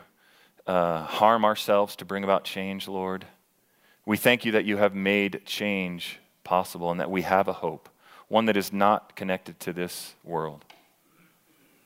uh, 0.67 1.05
harm 1.05 1.45
ourselves 1.45 1.95
to 1.97 2.05
bring 2.05 2.25
about 2.25 2.43
change, 2.43 2.89
Lord. 2.89 3.25
We 4.05 4.17
thank 4.17 4.45
you 4.45 4.53
that 4.53 4.65
you 4.65 4.77
have 4.79 4.93
made 4.93 5.43
change 5.47 6.19
possible 6.43 6.91
and 6.91 6.99
that 6.99 7.13
we 7.13 7.23
have 7.23 7.47
a 7.47 7.53
hope, 7.53 7.89
one 8.27 8.47
that 8.47 8.57
is 8.57 8.73
not 8.73 9.15
connected 9.15 9.61
to 9.61 9.73
this 9.73 10.15
world. 10.25 10.65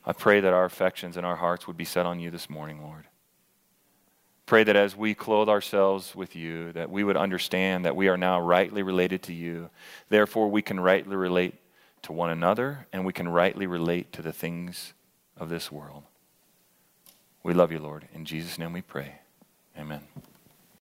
I 0.03 0.13
pray 0.13 0.39
that 0.39 0.53
our 0.53 0.65
affections 0.65 1.15
and 1.15 1.23
our 1.23 1.35
hearts 1.35 1.67
would 1.67 1.77
be 1.77 1.85
set 1.85 2.07
on 2.07 2.19
you 2.19 2.31
this 2.31 2.49
morning, 2.49 2.81
Lord. 2.81 3.05
Pray 4.47 4.63
that 4.63 4.75
as 4.75 4.95
we 4.95 5.13
clothe 5.13 5.49
ourselves 5.49 6.15
with 6.15 6.35
you, 6.35 6.71
that 6.71 6.89
we 6.89 7.03
would 7.03 7.15
understand 7.15 7.85
that 7.85 7.95
we 7.95 8.07
are 8.07 8.17
now 8.17 8.41
rightly 8.41 8.81
related 8.81 9.21
to 9.23 9.33
you. 9.33 9.69
Therefore, 10.09 10.49
we 10.49 10.63
can 10.63 10.79
rightly 10.79 11.15
relate 11.15 11.53
to 12.03 12.13
one 12.13 12.29
another 12.29 12.87
and 12.91 13.05
we 13.05 13.13
can 13.13 13.29
rightly 13.29 13.67
relate 13.67 14.11
to 14.13 14.21
the 14.21 14.33
things 14.33 14.93
of 15.37 15.49
this 15.49 15.71
world. 15.71 16.03
We 17.43 17.53
love 17.53 17.71
you, 17.71 17.79
Lord. 17.79 18.07
In 18.13 18.25
Jesus' 18.25 18.59
name 18.59 18.73
we 18.73 18.81
pray. 18.81 19.15
Amen. 19.77 20.01